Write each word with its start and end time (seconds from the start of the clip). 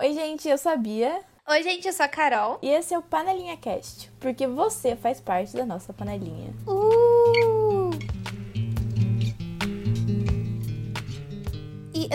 Oi, 0.00 0.14
gente, 0.14 0.48
eu 0.48 0.56
sabia. 0.56 1.20
Oi, 1.46 1.62
gente, 1.62 1.86
eu 1.86 1.92
sou 1.92 2.06
a 2.06 2.08
Carol. 2.08 2.58
E 2.62 2.70
esse 2.70 2.94
é 2.94 2.98
o 2.98 3.02
Panelinha 3.02 3.54
Cast, 3.58 4.10
porque 4.18 4.46
você 4.46 4.96
faz 4.96 5.20
parte 5.20 5.54
da 5.54 5.66
nossa 5.66 5.92
panelinha. 5.92 6.54
Uh! 6.66 6.99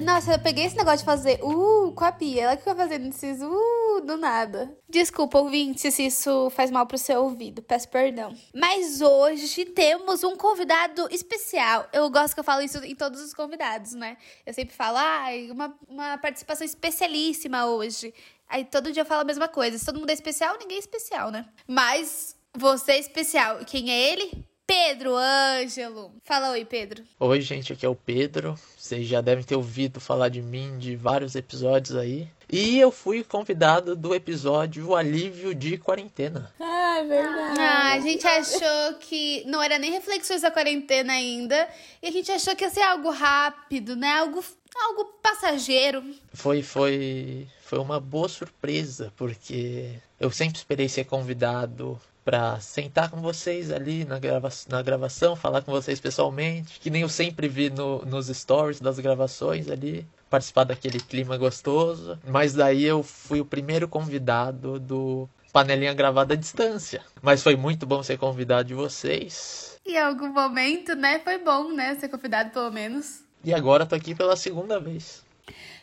Nossa, 0.02 0.34
eu 0.34 0.40
peguei 0.40 0.66
esse 0.66 0.76
negócio 0.76 1.00
de 1.00 1.06
fazer 1.06 1.40
uh 1.44 1.92
com 1.94 2.04
a 2.04 2.12
Bia. 2.12 2.44
Ela 2.44 2.56
que 2.56 2.64
fica 2.64 2.76
fazendo 2.76 3.08
esses 3.08 3.42
uh 3.42 4.02
do 4.06 4.18
nada. 4.18 4.78
Desculpa, 4.90 5.40
ouvinte, 5.40 5.92
se 5.92 6.06
isso 6.06 6.50
faz 6.50 6.70
mal 6.70 6.86
pro 6.86 6.98
seu 6.98 7.24
ouvido. 7.24 7.62
Peço 7.62 7.88
perdão. 7.90 8.36
Mas 8.54 9.02
hoje 9.02 9.66
temos 9.66 10.24
um 10.24 10.36
convidado 10.36 11.08
especial. 11.12 11.88
Eu 11.94 12.10
gosto 12.10 12.34
que 12.34 12.40
eu 12.40 12.44
falo 12.44 12.62
isso 12.62 12.84
em 12.84 12.96
todos 12.96 13.22
os 13.22 13.34
convidados, 13.34 13.94
né? 13.94 14.18
Eu 14.46 14.54
sempre 14.54 14.76
falo, 14.76 14.98
ah, 14.98 15.28
uma, 15.52 15.76
uma 15.88 16.18
participação 16.18 16.66
especialíssima 16.66 17.66
hoje. 17.66 18.14
Aí 18.48 18.64
todo 18.66 18.92
dia 18.92 19.02
eu 19.02 19.06
falo 19.06 19.22
a 19.22 19.26
mesma 19.26 19.48
coisa. 19.48 19.78
Se 19.78 19.86
todo 19.86 20.00
mundo 20.00 20.10
é 20.10 20.14
especial, 20.14 20.58
ninguém 20.60 20.78
é 20.78 20.80
especial, 20.80 21.32
né? 21.32 21.46
Mas 21.68 22.36
você 22.56 22.94
é 22.94 23.00
especial. 23.00 23.62
E 23.62 23.66
quem 23.66 23.92
é 23.92 24.12
ele? 24.12 24.46
Pedro 24.68 25.16
Ângelo. 25.16 26.12
Fala 26.24 26.52
oi, 26.52 26.66
Pedro. 26.66 27.04
Oi, 27.20 27.42
gente, 27.42 27.74
aqui 27.74 27.86
é 27.86 27.90
o 27.90 27.96
Pedro. 27.96 28.58
Vocês 28.78 29.08
já 29.08 29.22
devem 29.22 29.44
ter 29.44 29.56
ouvido 29.56 30.00
falar 30.00 30.30
de 30.30 30.42
mim 30.42 30.78
de 30.80 30.96
vários 30.96 31.36
episódios 31.36 31.96
aí. 31.96 32.28
E 32.52 32.80
eu 32.80 32.92
fui 32.92 33.24
convidado 33.24 33.96
do 33.96 34.14
episódio 34.14 34.88
O 34.88 34.96
Alívio 34.96 35.54
de 35.54 35.78
Quarentena. 35.78 36.54
Ah, 36.60 36.98
é 37.00 37.04
verdade. 37.04 37.60
Ah, 37.60 37.94
a 37.94 38.00
gente 38.00 38.26
achou 38.26 38.94
que 39.00 39.44
não 39.46 39.62
era 39.62 39.78
nem 39.78 39.92
reflexões 39.92 40.42
da 40.42 40.52
quarentena 40.52 41.14
ainda. 41.14 41.68
E 42.02 42.08
a 42.08 42.12
gente 42.12 42.32
achou 42.32 42.56
que 42.56 42.64
ia 42.64 42.70
ser 42.70 42.82
algo 42.82 43.10
rápido, 43.10 43.96
né? 43.96 44.12
Algo, 44.14 44.44
algo 44.76 45.06
passageiro. 45.22 46.04
Foi, 46.34 46.62
foi, 46.62 47.48
foi 47.66 47.80
uma 47.80 48.00
boa 48.00 48.30
surpresa, 48.30 49.12
porque 49.18 49.96
eu 50.20 50.30
sempre 50.30 50.58
esperei 50.58 50.88
ser 50.88 51.06
convidado 51.06 52.00
para 52.24 52.60
sentar 52.60 53.10
com 53.10 53.20
vocês 53.20 53.72
ali 53.72 54.06
na, 54.06 54.20
grava 54.20 54.50
na 54.70 54.84
gravação, 54.84 55.36
falar 55.36 55.64
com 55.64 55.72
vocês 55.72 56.00
pessoalmente, 56.00 56.80
que 56.80 56.92
nem 56.92 57.02
eu 57.02 57.10
sempre 57.10 57.48
vi 57.48 57.72
no, 57.72 58.06
nos 58.06 58.28
stories 58.28 58.80
das 58.80 59.00
gravações 59.00 59.68
ali, 59.68 60.06
participar 60.30 60.64
daquele 60.64 61.00
clima 61.00 61.38
gostoso. 61.38 62.20
Mas 62.28 62.54
daí 62.54 62.84
eu 62.84 63.02
fui 63.02 63.42
o 63.42 63.46
primeiro 63.46 63.88
convidado 63.88 64.80
do 64.80 65.28
panelinha 65.52 65.94
gravada 65.94 66.36
à 66.36 66.38
distância. 66.38 67.02
Mas 67.20 67.42
foi 67.42 67.56
muito 67.56 67.88
bom 67.88 68.04
ser 68.04 68.20
convidado 68.20 68.68
de 68.68 68.76
vocês. 68.76 69.80
E 69.84 69.94
em 69.94 70.00
algum 70.00 70.32
momento, 70.32 70.96
né, 70.96 71.20
foi 71.20 71.40
bom, 71.40 71.72
né, 71.74 71.96
ser 71.96 72.10
convidado 72.10 72.52
pelo 72.52 72.72
menos. 72.72 73.24
E 73.44 73.52
agora 73.52 73.88
tô 73.88 73.96
aqui 73.96 74.14
pela 74.14 74.36
segunda 74.36 74.80
vez. 74.80 75.25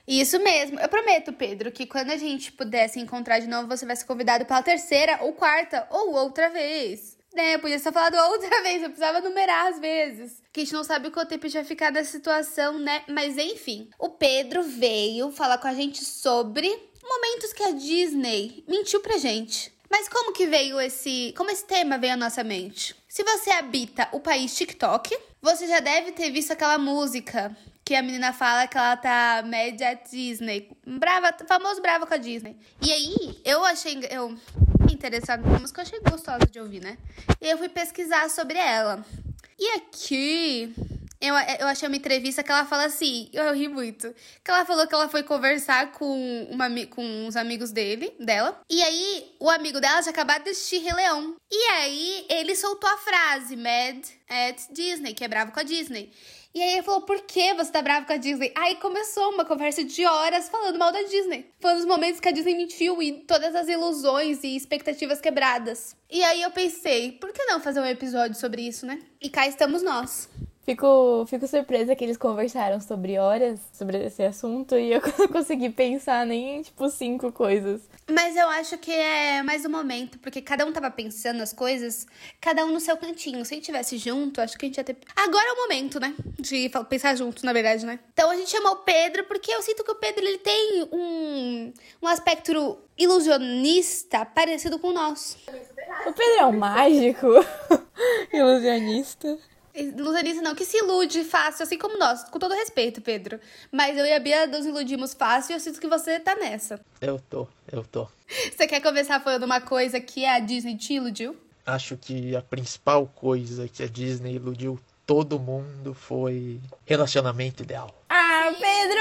Isso 0.06 0.38
mesmo. 0.40 0.80
Eu 0.80 0.88
prometo, 0.88 1.32
Pedro, 1.32 1.70
que 1.70 1.86
quando 1.86 2.10
a 2.10 2.16
gente 2.16 2.52
puder 2.52 2.88
se 2.88 2.98
encontrar 2.98 3.38
de 3.38 3.46
novo, 3.46 3.68
você 3.68 3.86
vai 3.86 3.94
ser 3.94 4.04
convidado 4.04 4.44
pela 4.44 4.62
terceira 4.62 5.18
ou 5.22 5.32
quarta 5.32 5.86
ou 5.90 6.14
outra 6.14 6.48
vez. 6.50 7.16
Né, 7.34 7.54
eu 7.54 7.60
podia 7.60 7.80
ter 7.80 7.92
falado 7.92 8.14
outra 8.30 8.60
vez, 8.62 8.82
eu 8.82 8.90
precisava 8.90 9.20
numerar 9.20 9.68
as 9.68 9.78
vezes. 9.78 10.42
Que 10.52 10.60
a 10.60 10.64
gente 10.64 10.74
não 10.74 10.84
sabe 10.84 11.10
quanto 11.10 11.30
tempo 11.30 11.48
vai 11.48 11.64
ficar 11.64 11.90
nessa 11.90 12.12
situação, 12.12 12.78
né? 12.78 13.04
Mas 13.08 13.38
enfim, 13.38 13.88
o 13.98 14.10
Pedro 14.10 14.62
veio 14.62 15.30
falar 15.30 15.56
com 15.58 15.68
a 15.68 15.74
gente 15.74 16.04
sobre 16.04 16.68
momentos 17.02 17.52
que 17.52 17.62
a 17.62 17.70
Disney 17.70 18.64
mentiu 18.68 19.00
pra 19.00 19.16
gente. 19.16 19.72
Mas 19.90 20.08
como 20.08 20.32
que 20.32 20.46
veio 20.46 20.80
esse. 20.80 21.34
Como 21.36 21.50
esse 21.50 21.64
tema 21.66 21.98
veio 21.98 22.14
à 22.14 22.16
nossa 22.16 22.42
mente? 22.42 22.94
Se 23.08 23.22
você 23.22 23.50
habita 23.50 24.08
o 24.12 24.20
país 24.20 24.54
TikTok, 24.56 25.14
você 25.40 25.66
já 25.66 25.80
deve 25.80 26.12
ter 26.12 26.30
visto 26.30 26.50
aquela 26.50 26.78
música 26.78 27.54
que 27.84 27.94
a 27.94 28.02
menina 28.02 28.32
fala 28.32 28.66
que 28.66 28.76
ela 28.76 28.96
tá 28.96 29.42
média 29.44 29.98
Disney. 30.10 30.70
Brava, 30.86 31.34
famoso 31.46 31.80
brava 31.80 32.06
com 32.06 32.14
a 32.14 32.18
Disney. 32.18 32.56
E 32.80 32.92
aí, 32.92 33.40
eu 33.44 33.64
achei. 33.64 34.00
Eu 34.10 34.36
interessada 34.90 35.42
na 35.48 35.58
música, 35.58 35.80
eu 35.80 35.86
achei 35.86 36.00
gostosa 36.00 36.46
de 36.46 36.60
ouvir, 36.60 36.80
né? 36.80 36.98
E 37.40 37.48
eu 37.48 37.58
fui 37.58 37.68
pesquisar 37.68 38.28
sobre 38.30 38.58
ela. 38.58 39.04
E 39.58 39.68
aqui. 39.76 40.74
Eu, 41.20 41.36
eu 41.60 41.68
achei 41.68 41.86
uma 41.86 41.96
entrevista 41.96 42.42
que 42.42 42.50
ela 42.50 42.64
fala 42.64 42.86
assim, 42.86 43.30
eu 43.32 43.54
ri 43.54 43.68
muito. 43.68 44.12
Que 44.42 44.50
ela 44.50 44.64
falou 44.64 44.88
que 44.88 44.94
ela 44.94 45.08
foi 45.08 45.22
conversar 45.22 45.92
com, 45.92 46.48
uma, 46.50 46.68
com 46.86 47.04
uns 47.04 47.36
amigos 47.36 47.70
dele, 47.70 48.12
dela. 48.18 48.60
E 48.68 48.82
aí, 48.82 49.32
o 49.38 49.48
amigo 49.48 49.80
dela 49.80 50.02
tinha 50.02 50.10
acabado 50.10 50.42
de 50.42 50.50
assistir 50.50 50.78
Rei 50.78 50.92
Leão. 50.92 51.36
E 51.48 51.70
aí, 51.74 52.26
ele 52.28 52.56
soltou 52.56 52.90
a 52.90 52.98
frase, 52.98 53.54
Mad 53.54 54.04
at 54.28 54.62
Disney, 54.72 55.14
que 55.14 55.22
é 55.22 55.28
bravo 55.28 55.52
com 55.52 55.60
a 55.60 55.62
Disney. 55.62 56.10
E 56.54 56.60
aí 56.62 56.74
ele 56.74 56.82
falou, 56.82 57.00
por 57.02 57.22
que 57.22 57.54
você 57.54 57.72
tá 57.72 57.80
bravo 57.80 58.06
com 58.06 58.12
a 58.12 58.18
Disney? 58.18 58.52
Aí 58.54 58.76
começou 58.76 59.30
uma 59.30 59.44
conversa 59.44 59.82
de 59.82 60.04
horas 60.04 60.50
falando 60.50 60.78
mal 60.78 60.92
da 60.92 61.02
Disney. 61.02 61.50
Falando 61.58 61.78
dos 61.78 61.86
momentos 61.86 62.20
que 62.20 62.28
a 62.28 62.32
Disney 62.32 62.54
mentiu 62.54 63.02
e 63.02 63.12
todas 63.12 63.54
as 63.54 63.68
ilusões 63.68 64.44
e 64.44 64.54
expectativas 64.54 65.20
quebradas. 65.20 65.96
E 66.10 66.22
aí 66.22 66.42
eu 66.42 66.50
pensei, 66.50 67.12
por 67.12 67.32
que 67.32 67.42
não 67.44 67.58
fazer 67.58 67.80
um 67.80 67.86
episódio 67.86 68.38
sobre 68.38 68.62
isso, 68.62 68.84
né? 68.84 68.98
E 69.20 69.30
cá 69.30 69.46
estamos 69.46 69.82
nós. 69.82 70.28
Fico, 70.64 71.26
fico 71.26 71.48
surpresa 71.48 71.96
que 71.96 72.04
eles 72.04 72.16
conversaram 72.16 72.80
sobre 72.80 73.18
horas 73.18 73.58
sobre 73.72 74.04
esse 74.04 74.22
assunto 74.22 74.76
e 74.76 74.92
eu 74.92 75.00
não 75.18 75.26
consegui 75.26 75.70
pensar 75.70 76.24
nem 76.24 76.58
em, 76.58 76.62
tipo, 76.62 76.88
cinco 76.88 77.32
coisas. 77.32 77.82
Mas 78.08 78.36
eu 78.36 78.48
acho 78.48 78.78
que 78.78 78.92
é 78.92 79.42
mais 79.42 79.64
um 79.64 79.68
momento, 79.68 80.20
porque 80.20 80.40
cada 80.40 80.64
um 80.64 80.72
tava 80.72 80.88
pensando 80.88 81.42
as 81.42 81.52
coisas, 81.52 82.06
cada 82.40 82.64
um 82.64 82.70
no 82.70 82.78
seu 82.78 82.96
cantinho. 82.96 83.44
Se 83.44 83.54
a 83.54 83.56
gente 83.56 83.66
tivesse 83.66 83.96
junto, 83.98 84.40
acho 84.40 84.56
que 84.56 84.66
a 84.66 84.68
gente 84.68 84.76
ia 84.76 84.84
ter. 84.84 84.98
Agora 85.16 85.48
é 85.48 85.52
o 85.52 85.56
momento, 85.62 85.98
né? 85.98 86.14
De 86.38 86.70
pensar 86.88 87.16
junto, 87.16 87.44
na 87.44 87.52
verdade, 87.52 87.84
né? 87.84 87.98
Então 88.12 88.30
a 88.30 88.36
gente 88.36 88.50
chamou 88.50 88.74
o 88.74 88.76
Pedro, 88.76 89.24
porque 89.24 89.50
eu 89.50 89.62
sinto 89.62 89.82
que 89.82 89.90
o 89.90 89.96
Pedro 89.96 90.24
ele 90.24 90.38
tem 90.38 90.88
um, 90.92 91.72
um 92.00 92.06
aspecto 92.06 92.78
ilusionista 92.96 94.24
parecido 94.24 94.78
com 94.78 94.88
o 94.88 94.92
nosso. 94.92 95.38
O 96.06 96.12
Pedro 96.12 96.38
é 96.38 96.46
um 96.46 96.56
mágico 96.56 97.26
ilusionista. 98.32 99.38
Ilusionista 99.74 100.42
não, 100.42 100.54
que 100.54 100.64
se 100.64 100.76
ilude 100.76 101.24
fácil, 101.24 101.62
assim 101.62 101.78
como 101.78 101.98
nós. 101.98 102.24
Com 102.24 102.38
todo 102.38 102.54
respeito, 102.54 103.00
Pedro. 103.00 103.40
Mas 103.70 103.96
eu 103.96 104.04
e 104.04 104.12
a 104.12 104.20
Bia 104.20 104.46
nos 104.46 104.66
iludimos 104.66 105.14
fácil 105.14 105.52
e 105.52 105.56
eu 105.56 105.60
sinto 105.60 105.80
que 105.80 105.88
você 105.88 106.20
tá 106.20 106.34
nessa. 106.34 106.78
Eu 107.00 107.18
tô, 107.18 107.48
eu 107.70 107.82
tô. 107.84 108.06
Você 108.28 108.66
quer 108.66 108.80
começar 108.80 109.20
falando 109.20 109.44
uma 109.44 109.60
coisa 109.60 109.98
que 110.00 110.26
a 110.26 110.38
Disney 110.38 110.76
te 110.76 110.94
iludiu? 110.94 111.36
Acho 111.64 111.96
que 111.96 112.36
a 112.36 112.42
principal 112.42 113.06
coisa 113.06 113.68
que 113.68 113.82
a 113.82 113.86
Disney 113.86 114.34
iludiu 114.34 114.78
todo 115.06 115.38
mundo 115.38 115.94
foi 115.94 116.60
relacionamento 116.84 117.62
ideal. 117.62 117.90
Ah, 118.08 118.52
Pedro! 118.52 119.00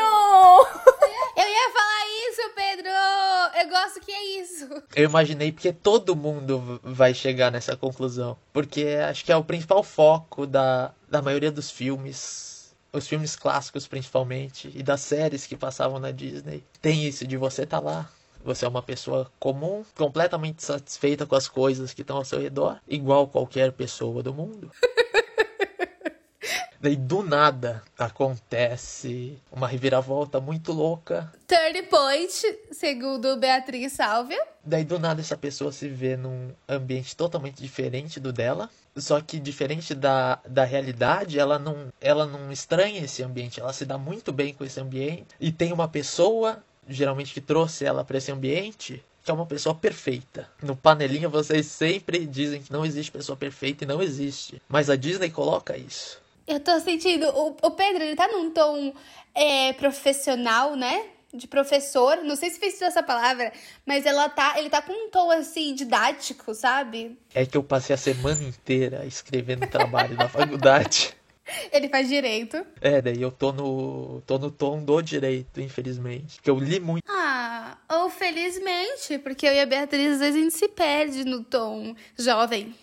Eu 1.38 1.48
ia 1.48 1.70
falar 1.72 2.06
isso, 2.30 2.42
Pedro! 2.56 2.90
Eu 3.62 3.70
gosto 3.70 4.00
que 4.02 4.12
é 4.12 4.42
isso. 4.42 4.68
Eu 4.96 5.06
imaginei 5.06 5.52
porque 5.52 5.72
todo 5.72 6.16
mundo 6.16 6.80
vai 6.84 7.14
chegar 7.14 7.52
nessa 7.52 7.76
conclusão. 7.76 8.38
Porque 8.52 8.86
acho 9.08 9.24
que 9.24 9.32
é 9.32 9.36
o 9.36 9.44
principal 9.44 9.84
foco 9.84 10.46
da, 10.46 10.92
da 11.10 11.22
maioria 11.22 11.52
dos 11.52 11.72
filmes. 11.72 12.74
Os 12.94 13.08
filmes 13.08 13.38
clássicos, 13.38 13.88
principalmente, 13.88 14.70
e 14.76 14.84
das 14.84 15.00
séries 15.00 15.46
que 15.46 15.56
passavam 15.56 15.98
na 16.00 16.12
Disney. 16.12 16.64
Tem 16.82 17.06
isso 17.06 17.26
de 17.26 17.38
você 17.38 17.66
tá 17.66 17.80
lá, 17.80 18.10
você 18.44 18.66
é 18.66 18.68
uma 18.68 18.82
pessoa 18.84 19.32
comum, 19.40 19.86
completamente 19.96 20.64
satisfeita 20.64 21.26
com 21.26 21.36
as 21.36 21.48
coisas 21.48 21.94
que 21.94 22.02
estão 22.02 22.18
ao 22.18 22.26
seu 22.26 22.40
redor, 22.42 22.78
igual 22.86 23.28
qualquer 23.28 23.72
pessoa 23.72 24.22
do 24.22 24.34
mundo. 24.34 24.70
Daí 26.80 26.96
do 26.96 27.22
nada 27.22 27.84
acontece 27.98 29.38
uma 29.52 29.68
reviravolta 29.68 30.40
muito 30.42 30.72
louca. 30.72 31.32
Turn 31.48 31.84
point, 31.84 32.60
segundo 32.72 33.38
Beatriz 33.38 33.94
Sálvia. 33.94 34.42
Daí 34.64 34.84
do 34.84 34.98
nada 34.98 35.22
essa 35.22 35.38
pessoa 35.38 35.72
se 35.72 35.88
vê 35.88 36.18
num 36.18 36.52
ambiente 36.68 37.16
totalmente 37.16 37.62
diferente 37.62 38.20
do 38.20 38.34
dela. 38.34 38.68
Só 38.98 39.22
que 39.22 39.40
diferente 39.40 39.94
da, 39.94 40.40
da 40.48 40.64
realidade, 40.64 41.40
ela 41.40 41.60
não, 41.60 41.94
ela 42.02 42.26
não 42.26 42.52
estranha 42.52 43.04
esse 43.04 43.24
ambiente, 43.24 43.60
ela 43.60 43.72
se 43.72 43.86
dá 43.86 43.98
muito 43.98 44.34
bem 44.34 44.54
com 44.54 44.66
esse 44.66 44.80
ambiente. 44.80 45.28
E 45.40 45.52
tem 45.52 45.72
uma 45.72 45.88
pessoa, 45.88 46.64
geralmente 46.90 47.34
que 47.34 47.40
trouxe 47.40 47.86
ela 47.86 48.04
para 48.04 48.18
esse 48.18 48.32
ambiente, 48.32 49.04
que 49.24 49.30
é 49.30 49.34
uma 49.34 49.46
pessoa 49.46 49.76
perfeita. 49.76 50.50
No 50.62 50.76
panelinha 50.76 51.30
vocês 51.30 51.68
sempre 51.68 52.26
dizem 52.26 52.62
que 52.62 52.72
não 52.74 52.86
existe 52.86 53.12
pessoa 53.12 53.38
perfeita 53.38 53.84
e 53.84 53.88
não 53.88 54.02
existe. 54.02 54.62
Mas 54.68 54.90
a 54.90 54.96
Disney 54.96 55.30
coloca 55.30 55.78
isso. 55.78 56.20
Eu 56.48 56.60
tô 56.60 56.80
sentindo. 56.80 57.28
O, 57.30 57.56
o 57.62 57.72
Pedro, 57.72 58.04
ele 58.04 58.16
tá 58.16 58.28
num 58.28 58.52
tom 58.52 58.94
é, 59.34 59.74
profissional, 59.74 60.76
né? 60.76 61.06
De 61.34 61.48
professor. 61.48 62.18
Não 62.24 62.36
sei 62.36 62.50
se 62.50 62.60
fez 62.60 62.82
essa 62.82 63.02
palavra, 63.02 63.54
mas 63.86 64.06
ela 64.06 64.28
tá, 64.28 64.56
ele 64.58 64.70
tá 64.70 64.82
com 64.82 64.92
um 64.92 65.10
tom 65.10 65.32
assim 65.32 65.74
didático, 65.74 66.54
sabe? 66.54 67.18
É 67.34 67.46
que 67.46 67.56
eu 67.56 67.64
passei 67.64 67.94
a 67.94 67.98
semana 67.98 68.44
inteira 68.44 69.06
escrevendo 69.06 69.66
trabalho 69.68 70.16
na 70.16 70.28
faculdade. 70.28 71.16
Ele 71.72 71.90
faz 71.90 72.08
direito. 72.08 72.66
É, 72.80 73.02
daí 73.02 73.22
eu 73.22 73.32
tô 73.32 73.52
no, 73.52 74.22
tô 74.26 74.38
no 74.38 74.50
tom 74.50 74.84
do 74.84 75.02
direito, 75.02 75.60
infelizmente. 75.60 76.40
Que 76.42 76.50
eu 76.50 76.58
li 76.58 76.80
muito. 76.80 77.04
Ah, 77.10 77.78
ou 77.90 78.10
felizmente, 78.10 79.18
porque 79.20 79.46
eu 79.46 79.54
e 79.54 79.60
a 79.60 79.66
Beatriz 79.66 80.14
às 80.14 80.20
vezes 80.20 80.36
a 80.36 80.40
gente 80.40 80.54
se 80.54 80.68
perde 80.70 81.26
no 81.26 81.44
tom 81.44 81.96
jovem. 82.18 82.74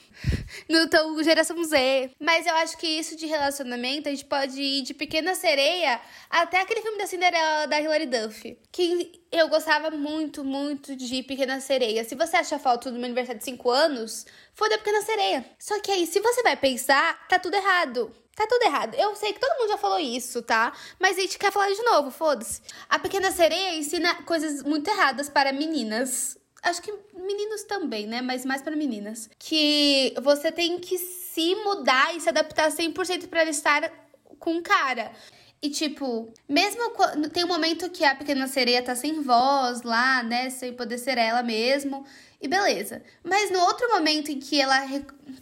No 0.69 0.89
tão 0.89 1.23
geração 1.23 1.63
Z. 1.65 2.11
Mas 2.21 2.47
eu 2.47 2.55
acho 2.57 2.77
que 2.79 2.87
isso 2.87 3.17
de 3.17 3.27
relacionamento, 3.27 4.09
a 4.09 4.13
gente 4.13 4.25
pode 4.25 4.61
ir 4.61 4.83
de 4.83 4.95
Pequena 4.95 5.35
Sereia 5.35 6.01
até 6.29 6.61
aquele 6.61 6.83
filme 6.83 6.99
da 6.99 7.07
Cinderela 7.07 7.67
da 7.67 7.81
Hilary 7.81 8.07
Duff. 8.07 8.59
Que 8.71 9.21
eu 9.31 9.49
gostava 9.49 9.91
muito, 9.91 10.45
muito 10.45 10.97
de 10.97 11.23
Pequena 11.23 11.61
Sereia. 11.61 12.05
Se 12.05 12.15
você 12.15 12.37
acha 12.37 12.59
foto 12.59 12.91
do 12.91 12.97
meu 12.97 13.07
aniversário 13.07 13.39
de 13.39 13.45
5 13.45 13.71
anos, 13.71 14.27
foi 14.55 14.69
da 14.69 14.79
Pequena 14.79 15.03
Sereia. 15.03 15.45
Só 15.59 15.81
que 15.81 15.91
aí, 15.91 16.07
se 16.07 16.21
você 16.21 16.43
vai 16.43 16.57
pensar, 16.57 17.27
tá 17.29 17.39
tudo 17.39 17.55
errado. 17.55 18.13
Tá 18.39 18.47
tudo 18.47 18.63
errado. 18.63 18.95
Eu 18.95 19.17
sei 19.17 19.33
que 19.33 19.41
todo 19.41 19.59
mundo 19.59 19.71
já 19.71 19.79
falou 19.79 19.99
isso, 19.99 20.41
tá? 20.43 20.73
Mas 21.01 21.19
a 21.19 21.21
gente 21.23 21.37
quer 21.37 21.51
falar 21.51 21.69
de 21.71 21.83
novo, 21.83 22.13
foda-se. 22.13 22.63
A 22.89 22.97
Pequena 22.97 23.33
Sereia 23.33 23.75
ensina 23.75 24.23
coisas 24.23 24.63
muito 24.63 24.89
erradas 24.89 25.29
para 25.29 25.53
meninas. 25.53 26.38
Acho 26.63 26.83
que 26.83 26.93
meninos 27.15 27.63
também, 27.65 28.07
né? 28.07 28.21
Mas 28.21 28.45
mais 28.45 28.63
para 28.63 28.75
meninas. 28.75 29.31
Que 29.39 30.15
você 30.23 30.51
tem 30.51 30.79
que 30.79 30.99
se 30.99 31.55
mudar 31.57 32.17
e 32.17 32.21
se 32.21 32.29
adaptar 32.29 32.71
100% 32.71 33.29
para 33.29 33.45
estar 33.45 33.91
com 34.39 34.55
um 34.55 34.63
cara. 34.63 35.13
E, 35.61 35.71
tipo, 35.71 36.33
mesmo 36.49 36.91
quando. 36.91 37.29
Tem 37.31 37.45
um 37.45 37.49
momento 37.49 37.91
que 37.91 38.05
a 38.05 38.15
pequena 38.15 38.47
sereia 38.47 38.83
tá 38.83 38.95
sem 38.95 39.21
voz 39.23 39.83
lá, 39.83 40.23
né? 40.23 40.51
Sem 40.51 40.73
poder 40.73 40.99
ser 40.99 41.19
ela 41.19 41.43
mesmo. 41.43 42.05
E 42.41 42.47
beleza. 42.47 43.03
Mas 43.25 43.51
no 43.51 43.59
outro 43.61 43.89
momento 43.89 44.31
em 44.31 44.39
que 44.39 44.61
ela 44.61 44.87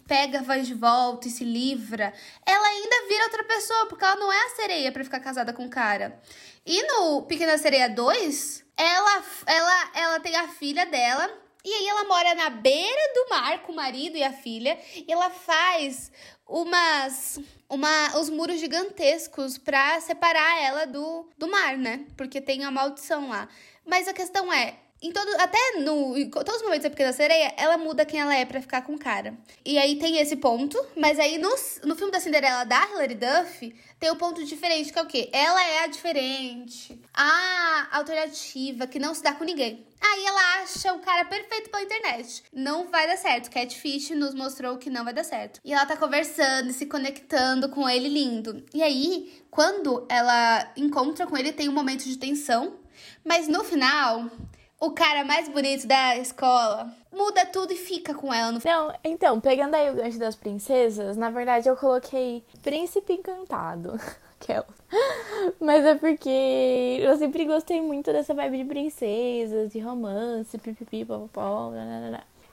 pega 0.07 0.39
a 0.39 0.43
voz 0.43 0.65
de 0.65 0.73
volta 0.73 1.27
e 1.27 1.31
se 1.31 1.43
livra, 1.43 2.11
ela 2.43 2.67
ainda 2.67 3.07
vira 3.07 3.23
outra 3.25 3.43
pessoa, 3.43 3.85
porque 3.85 4.03
ela 4.03 4.15
não 4.15 4.33
é 4.33 4.45
a 4.45 4.55
sereia 4.55 4.91
para 4.91 5.03
ficar 5.03 5.19
casada 5.19 5.53
com 5.53 5.65
o 5.65 5.69
cara. 5.69 6.19
E 6.65 6.81
no 6.87 7.21
Pequena 7.23 7.57
Sereia 7.57 7.87
2, 7.87 8.65
ela, 8.77 9.23
ela, 9.45 9.91
ela 9.95 10.19
tem 10.19 10.35
a 10.35 10.47
filha 10.47 10.85
dela. 10.85 11.29
E 11.65 11.73
aí 11.73 11.87
ela 11.87 12.05
mora 12.05 12.33
na 12.35 12.49
beira 12.49 13.13
do 13.13 13.29
mar 13.29 13.63
com 13.63 13.73
o 13.73 13.75
marido 13.75 14.15
e 14.15 14.23
a 14.23 14.31
filha. 14.31 14.79
E 14.95 15.11
ela 15.11 15.29
faz 15.29 16.11
umas 16.47 17.39
uma, 17.69 18.17
os 18.17 18.29
muros 18.29 18.59
gigantescos 18.59 19.57
para 19.57 19.99
separar 19.99 20.61
ela 20.61 20.85
do, 20.85 21.29
do 21.37 21.49
mar, 21.49 21.77
né? 21.77 22.05
Porque 22.15 22.39
tem 22.39 22.63
a 22.63 22.71
maldição 22.71 23.29
lá. 23.29 23.49
Mas 23.85 24.07
a 24.07 24.13
questão 24.13 24.51
é, 24.51 24.79
em 25.01 25.11
todo, 25.11 25.29
até 25.39 25.79
no, 25.79 26.17
em 26.17 26.29
todos 26.29 26.55
os 26.55 26.61
momentos 26.63 26.83
da 26.83 26.89
Pequena 26.89 27.13
Sereia, 27.13 27.53
ela 27.55 27.77
muda 27.77 28.05
quem 28.05 28.19
ela 28.19 28.35
é 28.35 28.45
para 28.45 28.61
ficar 28.61 28.81
com 28.81 28.95
o 28.95 28.99
cara. 28.99 29.37
E 29.63 29.77
aí 29.77 29.97
tem 29.97 30.17
esse 30.17 30.35
ponto, 30.35 30.83
mas 30.95 31.19
aí 31.19 31.37
no, 31.37 31.49
no 31.83 31.95
filme 31.95 32.11
da 32.11 32.19
Cinderela 32.19 32.63
da 32.63 32.83
Hilary 32.89 33.15
Duff, 33.15 33.75
tem 33.99 34.11
um 34.11 34.15
ponto 34.15 34.43
diferente, 34.43 34.91
que 34.91 34.97
é 34.97 35.01
o 35.01 35.05
quê? 35.05 35.29
Ela 35.31 35.63
é 35.63 35.83
a 35.83 35.87
diferente, 35.87 36.99
a 37.13 37.87
alternativa, 37.91 38.87
que 38.87 38.97
não 38.97 39.13
se 39.13 39.21
dá 39.21 39.33
com 39.33 39.43
ninguém. 39.43 39.85
Aí 39.99 40.25
ela 40.25 40.61
acha 40.61 40.93
o 40.93 40.99
cara 40.99 41.25
perfeito 41.25 41.69
pela 41.69 41.83
internet. 41.83 42.43
Não 42.53 42.87
vai 42.87 43.07
dar 43.07 43.17
certo. 43.17 43.49
Catfish 43.49 44.11
nos 44.11 44.35
mostrou 44.35 44.77
que 44.77 44.89
não 44.89 45.03
vai 45.03 45.13
dar 45.13 45.23
certo. 45.23 45.59
E 45.65 45.73
ela 45.73 45.85
tá 45.85 45.97
conversando 45.97 46.69
e 46.69 46.73
se 46.73 46.85
conectando 46.85 47.69
com 47.69 47.89
ele 47.89 48.07
lindo. 48.07 48.63
E 48.73 48.83
aí, 48.83 49.43
quando 49.49 50.05
ela 50.07 50.71
encontra 50.77 51.25
com 51.25 51.35
ele, 51.35 51.51
tem 51.51 51.67
um 51.67 51.73
momento 51.73 52.03
de 52.03 52.17
tensão. 52.17 52.77
Mas 53.25 53.47
no 53.47 53.63
final, 53.63 54.29
o 54.79 54.91
cara 54.91 55.23
mais 55.23 55.47
bonito 55.49 55.87
da 55.87 56.17
escola 56.17 56.91
muda 57.11 57.45
tudo 57.45 57.73
e 57.73 57.77
fica 57.77 58.13
com 58.13 58.33
ela 58.33 58.51
no 58.51 58.59
Não, 58.63 58.93
então, 59.03 59.39
pegando 59.39 59.75
aí 59.75 59.89
o 59.89 59.95
gancho 59.95 60.19
das 60.19 60.35
princesas, 60.35 61.17
na 61.17 61.29
verdade 61.29 61.67
eu 61.67 61.75
coloquei 61.75 62.43
Príncipe 62.61 63.13
Encantado. 63.13 63.99
Aquela. 64.39 64.67
Mas 65.59 65.83
é 65.83 65.95
porque 65.95 66.99
eu 67.01 67.17
sempre 67.17 67.43
gostei 67.45 67.81
muito 67.81 68.13
dessa 68.13 68.35
vibe 68.35 68.59
de 68.59 68.65
princesas, 68.65 69.71
de 69.71 69.79
romance, 69.79 70.55
pipipi, 70.59 71.03
popopó, 71.03 71.71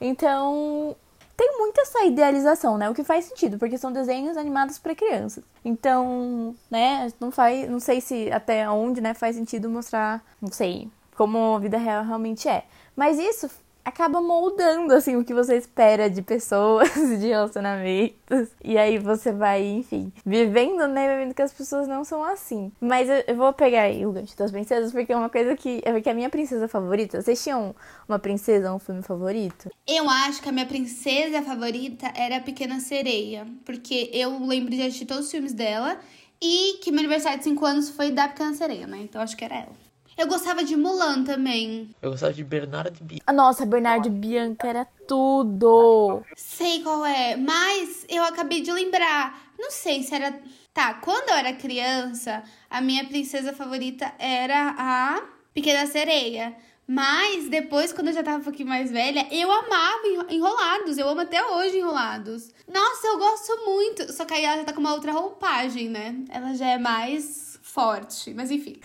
Então, 0.01 0.95
tem 1.37 1.57
muito 1.59 1.79
essa 1.79 2.03
idealização, 2.03 2.75
né? 2.75 2.89
O 2.89 2.93
que 2.95 3.03
faz 3.03 3.25
sentido, 3.25 3.59
porque 3.59 3.77
são 3.77 3.91
desenhos 3.91 4.35
animados 4.35 4.79
para 4.79 4.95
crianças. 4.95 5.43
Então, 5.63 6.55
né, 6.71 7.13
não 7.19 7.29
faz, 7.29 7.69
não 7.69 7.79
sei 7.79 8.01
se 8.01 8.31
até 8.31 8.67
onde, 8.67 8.99
né, 8.99 9.13
faz 9.13 9.35
sentido 9.35 9.69
mostrar, 9.69 10.23
não 10.41 10.51
sei, 10.51 10.89
como 11.15 11.55
a 11.55 11.59
vida 11.59 11.77
real 11.77 12.03
realmente 12.03 12.47
é. 12.47 12.65
Mas 12.95 13.17
isso 13.19 13.49
acaba 13.85 14.19
moldando 14.19 14.95
assim 14.95 15.15
o 15.15 15.23
que 15.23 15.33
você 15.33 15.55
espera 15.55 16.09
de 16.09 16.23
pessoas, 16.23 16.89
de 17.19 17.27
relacionamentos. 17.27 18.49
E 18.63 18.79
aí 18.79 18.97
você 18.97 19.31
vai, 19.31 19.63
enfim, 19.63 20.11
vivendo, 20.25 20.87
né, 20.87 21.15
vivendo 21.15 21.35
que 21.35 21.41
as 21.43 21.53
pessoas 21.53 21.87
não 21.87 22.03
são 22.03 22.23
assim. 22.23 22.71
Mas 22.81 23.07
eu, 23.07 23.23
eu 23.27 23.35
vou 23.35 23.53
pegar 23.53 23.83
aí 23.83 24.03
o 24.03 24.11
gancho 24.11 24.35
das 24.35 24.51
princesas 24.51 24.91
porque 24.91 25.13
é 25.13 25.15
uma 25.15 25.29
coisa 25.29 25.55
que 25.55 25.81
é 25.85 25.93
porque 25.93 26.09
a 26.09 26.15
minha 26.15 26.29
princesa 26.29 26.67
favorita. 26.67 27.21
Vocês 27.21 27.41
tinham 27.41 27.75
uma 28.09 28.17
princesa, 28.17 28.73
um 28.73 28.79
filme 28.79 29.03
favorito? 29.03 29.69
Eu 29.87 30.09
acho 30.09 30.41
que 30.41 30.49
a 30.49 30.51
minha 30.51 30.65
princesa 30.65 31.43
favorita 31.43 32.11
era 32.15 32.37
a 32.37 32.41
Pequena 32.41 32.79
Sereia, 32.79 33.45
porque 33.63 34.09
eu 34.11 34.43
lembro 34.47 34.71
de 34.71 34.81
assistir 34.81 35.05
todos 35.05 35.25
os 35.25 35.31
filmes 35.31 35.53
dela 35.53 35.99
e 36.41 36.79
que 36.83 36.91
meu 36.91 37.01
aniversário 37.01 37.37
de 37.37 37.43
5 37.43 37.65
anos 37.65 37.89
foi 37.91 38.11
da 38.11 38.27
Pequena 38.27 38.53
Sereia, 38.55 38.87
né? 38.87 38.97
Então 39.03 39.21
acho 39.21 39.37
que 39.37 39.45
era 39.45 39.55
ela. 39.55 39.84
Eu 40.17 40.27
gostava 40.27 40.63
de 40.63 40.77
Mulan 40.77 41.23
também. 41.25 41.89
Eu 42.01 42.11
gostava 42.11 42.33
de 42.33 42.43
Bernardo 42.43 43.03
Bianca. 43.03 43.23
Ah, 43.27 43.33
nossa, 43.33 43.65
Bernardo 43.65 44.09
Bianca 44.09 44.65
era 44.67 44.85
tudo. 45.07 46.23
Sei 46.37 46.81
qual 46.81 47.05
é, 47.05 47.35
mas 47.35 48.05
eu 48.07 48.23
acabei 48.23 48.61
de 48.61 48.71
lembrar. 48.71 49.51
Não 49.59 49.69
sei 49.69 50.03
se 50.03 50.15
era. 50.15 50.39
Tá, 50.73 50.93
quando 50.95 51.29
eu 51.29 51.35
era 51.35 51.53
criança, 51.53 52.43
a 52.69 52.79
minha 52.79 53.05
princesa 53.05 53.53
favorita 53.53 54.13
era 54.17 54.75
a 54.77 55.21
Pequena 55.53 55.85
Sereia. 55.85 56.55
Mas 56.87 57.49
depois, 57.49 57.91
quando 57.91 58.09
eu 58.09 58.13
já 58.13 58.23
tava 58.23 58.37
um 58.37 58.43
pouquinho 58.43 58.69
mais 58.69 58.91
velha, 58.91 59.27
eu 59.31 59.51
amava 59.51 60.07
enrolados. 60.29 60.97
Eu 60.97 61.09
amo 61.09 61.21
até 61.21 61.43
hoje 61.43 61.79
enrolados. 61.79 62.51
Nossa, 62.71 63.07
eu 63.07 63.17
gosto 63.17 63.65
muito. 63.65 64.13
Só 64.13 64.23
que 64.23 64.33
aí 64.33 64.45
ela 64.45 64.57
já 64.57 64.63
tá 64.65 64.73
com 64.73 64.79
uma 64.79 64.93
outra 64.93 65.11
roupagem, 65.11 65.89
né? 65.89 66.15
Ela 66.29 66.53
já 66.53 66.67
é 66.67 66.77
mais 66.77 67.44
forte, 67.75 68.33
mas 68.33 68.49
enfim. 68.49 68.79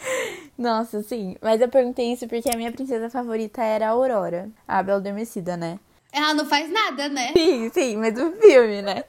Nossa, 0.58 1.00
sim. 1.04 1.36
Mas 1.40 1.60
eu 1.60 1.68
perguntei 1.68 2.12
isso 2.12 2.26
porque 2.26 2.50
a 2.50 2.56
minha 2.56 2.72
princesa 2.72 3.08
favorita 3.08 3.62
era 3.62 3.86
a 3.86 3.90
Aurora, 3.90 4.50
a 4.66 4.82
Bela 4.82 4.98
Adormecida, 4.98 5.56
né? 5.56 5.78
Ela 6.12 6.34
não 6.34 6.44
faz 6.44 6.68
nada, 6.68 7.08
né? 7.08 7.32
Sim, 7.32 7.70
sim, 7.72 7.96
mas 7.96 8.18
o 8.20 8.32
filme, 8.32 8.82
né? 8.82 9.04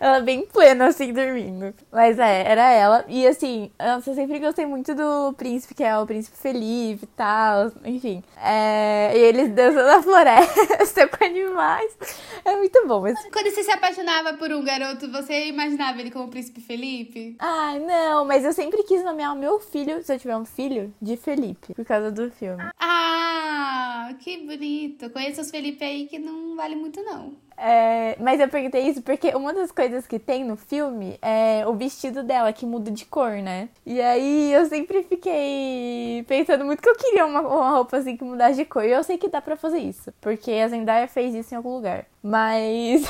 Ela 0.00 0.20
bem 0.20 0.46
plena, 0.46 0.86
assim, 0.86 1.12
dormindo. 1.12 1.74
Mas 1.90 2.18
é, 2.18 2.42
era 2.46 2.70
ela. 2.70 3.04
E 3.08 3.26
assim, 3.26 3.70
eu 3.78 4.14
sempre 4.14 4.38
gostei 4.38 4.66
muito 4.66 4.94
do 4.94 5.32
príncipe, 5.34 5.74
que 5.74 5.84
é 5.84 5.96
o 5.98 6.06
príncipe 6.06 6.36
Felipe 6.36 7.04
e 7.04 7.08
tal. 7.08 7.72
Enfim. 7.84 8.22
É, 8.42 9.12
e 9.14 9.18
eles 9.18 9.50
dançam 9.54 9.84
na 9.84 10.02
floresta 10.02 11.08
com 11.08 11.24
animais. 11.24 11.96
É 12.44 12.56
muito 12.56 12.86
bom. 12.86 13.00
Mas... 13.02 13.18
Quando 13.32 13.50
você 13.50 13.62
se 13.62 13.70
apaixonava 13.70 14.34
por 14.34 14.52
um 14.52 14.62
garoto, 14.64 15.10
você 15.10 15.46
imaginava 15.46 16.00
ele 16.00 16.10
como 16.10 16.26
o 16.26 16.30
príncipe 16.30 16.60
Felipe? 16.60 17.36
Ai, 17.38 17.78
não, 17.78 18.24
mas 18.24 18.44
eu 18.44 18.52
sempre 18.52 18.82
quis 18.82 19.04
nomear 19.04 19.34
o 19.34 19.38
meu 19.38 19.60
filho, 19.60 20.02
se 20.02 20.12
eu 20.12 20.18
tiver 20.18 20.36
um 20.36 20.44
filho, 20.44 20.92
de 21.00 21.16
Felipe, 21.16 21.74
por 21.74 21.84
causa 21.84 22.10
do 22.10 22.30
filme. 22.30 22.62
Ah, 22.80 24.14
que 24.20 24.38
bonito. 24.38 25.10
Conheço 25.10 25.40
os 25.40 25.50
Felipe 25.50 25.84
aí 25.84 26.06
que 26.06 26.18
não 26.18 26.56
vale 26.56 26.76
muito, 26.76 27.02
não. 27.02 27.45
É, 27.56 28.16
mas 28.20 28.40
eu 28.40 28.48
perguntei 28.48 28.82
isso 28.82 29.02
porque 29.02 29.28
uma 29.34 29.52
das 29.52 29.72
coisas 29.72 30.06
que 30.06 30.18
tem 30.18 30.44
no 30.44 30.56
filme 30.56 31.18
é 31.22 31.66
o 31.66 31.74
vestido 31.74 32.22
dela, 32.22 32.52
que 32.52 32.66
muda 32.66 32.90
de 32.90 33.04
cor, 33.06 33.32
né? 33.32 33.68
E 33.84 34.00
aí 34.00 34.52
eu 34.52 34.66
sempre 34.66 35.02
fiquei 35.04 36.24
pensando 36.28 36.64
muito 36.64 36.82
que 36.82 36.88
eu 36.88 36.96
queria 36.96 37.26
uma, 37.26 37.40
uma 37.40 37.70
roupa 37.70 37.96
assim 37.96 38.16
que 38.16 38.24
mudasse 38.24 38.56
de 38.56 38.64
cor. 38.64 38.84
E 38.84 38.90
eu 38.90 39.02
sei 39.02 39.16
que 39.16 39.28
dá 39.28 39.40
pra 39.40 39.56
fazer 39.56 39.78
isso, 39.78 40.12
porque 40.20 40.52
a 40.52 40.68
Zendaya 40.68 41.08
fez 41.08 41.34
isso 41.34 41.54
em 41.54 41.56
algum 41.56 41.74
lugar. 41.74 42.06
Mas. 42.22 43.04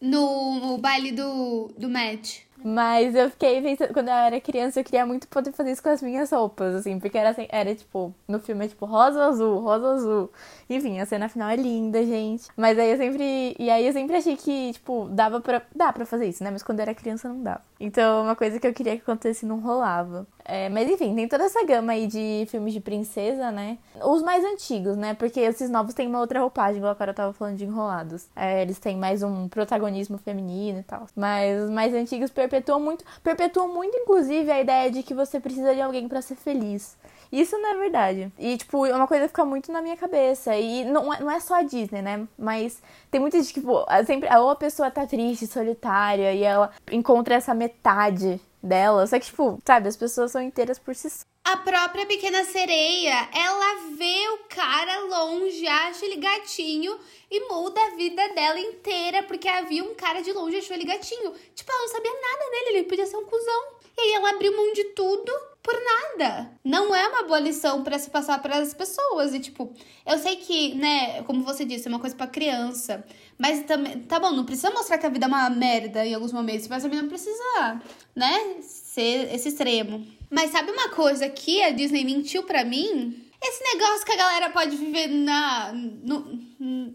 no, 0.00 0.60
no 0.60 0.78
baile 0.78 1.12
do, 1.12 1.70
do 1.76 1.88
match. 1.88 2.47
Mas 2.64 3.14
eu 3.14 3.30
fiquei 3.30 3.62
pensando, 3.62 3.92
quando 3.92 4.08
eu 4.08 4.14
era 4.14 4.40
criança, 4.40 4.80
eu 4.80 4.84
queria 4.84 5.06
muito 5.06 5.28
poder 5.28 5.52
fazer 5.52 5.72
isso 5.72 5.82
com 5.82 5.88
as 5.90 6.02
minhas 6.02 6.30
roupas, 6.30 6.74
assim, 6.74 6.98
porque 6.98 7.16
era, 7.16 7.30
assim, 7.30 7.46
era 7.50 7.74
tipo, 7.74 8.14
no 8.26 8.40
filme 8.40 8.64
é 8.64 8.68
tipo 8.68 8.84
rosa 8.86 9.24
azul, 9.26 9.60
rosa 9.60 9.92
azul. 9.94 10.32
Enfim, 10.68 10.98
a 11.00 11.06
cena 11.06 11.28
final 11.28 11.48
é 11.48 11.56
linda, 11.56 12.04
gente. 12.04 12.48
Mas 12.56 12.78
aí 12.78 12.90
eu 12.90 12.96
sempre. 12.96 13.56
E 13.58 13.70
aí 13.70 13.86
eu 13.86 13.92
sempre 13.92 14.16
achei 14.16 14.36
que, 14.36 14.72
tipo, 14.72 15.08
dava 15.10 15.40
pra. 15.40 15.62
Dá 15.74 15.92
pra 15.92 16.04
fazer 16.04 16.26
isso, 16.28 16.42
né? 16.42 16.50
Mas 16.50 16.62
quando 16.62 16.80
eu 16.80 16.82
era 16.82 16.94
criança 16.94 17.28
não 17.28 17.42
dava. 17.42 17.62
Então, 17.80 18.22
uma 18.24 18.36
coisa 18.36 18.58
que 18.58 18.66
eu 18.66 18.74
queria 18.74 18.96
que 18.96 19.02
acontecesse 19.02 19.46
não 19.46 19.60
rolava. 19.60 20.26
É, 20.50 20.70
mas 20.70 20.88
enfim, 20.88 21.14
tem 21.14 21.28
toda 21.28 21.44
essa 21.44 21.62
gama 21.62 21.92
aí 21.92 22.06
de 22.06 22.46
filmes 22.48 22.72
de 22.72 22.80
princesa, 22.80 23.50
né? 23.50 23.76
Os 24.02 24.22
mais 24.22 24.42
antigos, 24.42 24.96
né? 24.96 25.12
Porque 25.12 25.38
esses 25.40 25.68
novos 25.68 25.92
têm 25.92 26.08
uma 26.08 26.20
outra 26.20 26.40
roupagem, 26.40 26.78
igual 26.78 26.90
agora 26.90 27.10
eu 27.10 27.14
tava 27.14 27.32
falando 27.34 27.58
de 27.58 27.66
enrolados. 27.66 28.26
É, 28.34 28.62
eles 28.62 28.78
têm 28.78 28.96
mais 28.96 29.22
um 29.22 29.46
protagonismo 29.46 30.16
feminino 30.16 30.80
e 30.80 30.82
tal. 30.82 31.06
Mas 31.14 31.64
os 31.64 31.70
mais 31.70 31.92
antigos 31.92 32.30
perpetuam 32.30 32.80
muito. 32.80 33.04
Perpetuam 33.22 33.68
muito, 33.68 33.94
inclusive, 33.94 34.50
a 34.50 34.58
ideia 34.58 34.90
de 34.90 35.02
que 35.02 35.12
você 35.12 35.38
precisa 35.38 35.74
de 35.74 35.82
alguém 35.82 36.08
para 36.08 36.22
ser 36.22 36.36
feliz. 36.36 36.96
Isso 37.30 37.58
não 37.58 37.68
é 37.68 37.76
verdade. 37.76 38.32
E, 38.38 38.56
tipo, 38.56 38.86
é 38.86 38.96
uma 38.96 39.06
coisa 39.06 39.24
que 39.24 39.28
fica 39.28 39.44
muito 39.44 39.70
na 39.70 39.82
minha 39.82 39.98
cabeça. 39.98 40.56
E 40.56 40.82
não 40.86 41.12
é, 41.12 41.20
não 41.20 41.30
é 41.30 41.38
só 41.40 41.56
a 41.56 41.62
Disney, 41.62 42.00
né? 42.00 42.26
Mas 42.38 42.80
tem 43.10 43.20
muita 43.20 43.38
gente 43.38 43.52
que, 43.52 43.60
tipo, 43.60 43.84
sempre. 44.06 44.34
Ou 44.34 44.48
a 44.48 44.56
pessoa 44.56 44.90
tá 44.90 45.06
triste, 45.06 45.46
solitária, 45.46 46.32
e 46.32 46.42
ela 46.42 46.70
encontra 46.90 47.34
essa 47.34 47.52
metade 47.52 48.40
dela. 48.62 49.06
Só 49.06 49.18
que, 49.18 49.26
tipo, 49.26 49.60
sabe, 49.66 49.88
as 49.88 49.96
pessoas 49.96 50.32
são 50.32 50.42
inteiras 50.42 50.78
por 50.78 50.94
si 50.94 51.10
só. 51.10 51.24
A 51.44 51.56
própria 51.56 52.04
pequena 52.04 52.44
sereia, 52.44 53.28
ela 53.32 53.94
vê 53.96 54.28
o 54.34 54.38
cara 54.48 55.00
longe, 55.06 55.66
acha 55.66 56.04
ele 56.04 56.16
gatinho 56.16 56.98
e 57.30 57.48
muda 57.48 57.80
a 57.80 57.96
vida 57.96 58.28
dela 58.34 58.60
inteira 58.60 59.22
porque 59.22 59.48
havia 59.48 59.82
um 59.82 59.94
cara 59.94 60.20
de 60.20 60.30
longe 60.32 60.58
achou 60.58 60.76
ele 60.76 60.84
gatinho. 60.84 61.32
Tipo, 61.54 61.72
ela 61.72 61.80
não 61.80 61.88
sabia 61.88 62.12
nada 62.12 62.50
dele, 62.50 62.78
ele 62.78 62.82
podia 62.88 63.06
ser 63.06 63.16
um 63.16 63.24
cuzão. 63.24 63.77
E 63.98 64.00
aí 64.00 64.12
ela 64.12 64.30
abriu 64.30 64.56
mão 64.56 64.72
de 64.72 64.84
tudo 64.94 65.32
por 65.60 65.74
nada. 65.74 66.52
Não 66.64 66.94
é 66.94 67.08
uma 67.08 67.24
boa 67.24 67.40
lição 67.40 67.82
para 67.82 67.98
se 67.98 68.08
passar 68.08 68.40
para 68.40 68.58
as 68.58 68.72
pessoas. 68.72 69.34
E, 69.34 69.40
tipo, 69.40 69.72
eu 70.06 70.16
sei 70.18 70.36
que, 70.36 70.74
né, 70.76 71.22
como 71.24 71.42
você 71.42 71.64
disse, 71.64 71.88
é 71.88 71.90
uma 71.90 71.98
coisa 71.98 72.14
para 72.14 72.28
criança. 72.28 73.04
Mas 73.36 73.64
também, 73.64 74.00
tá 74.02 74.20
bom, 74.20 74.30
não 74.30 74.44
precisa 74.44 74.70
mostrar 74.70 74.98
que 74.98 75.06
a 75.06 75.10
vida 75.10 75.26
é 75.26 75.28
uma 75.28 75.50
merda 75.50 76.06
em 76.06 76.14
alguns 76.14 76.32
momentos, 76.32 76.68
mas 76.68 76.82
também 76.82 77.02
não 77.02 77.08
precisa, 77.08 77.82
né, 78.14 78.56
ser 78.62 79.34
esse 79.34 79.48
extremo. 79.48 80.06
Mas 80.30 80.52
sabe 80.52 80.70
uma 80.70 80.90
coisa 80.90 81.28
que 81.28 81.60
a 81.62 81.70
Disney 81.70 82.04
mentiu 82.04 82.44
para 82.44 82.64
mim? 82.64 83.24
Esse 83.42 83.62
negócio 83.74 84.06
que 84.06 84.12
a 84.12 84.16
galera 84.16 84.50
pode 84.50 84.76
viver 84.76 85.08
na, 85.08 85.72
no, 85.72 86.40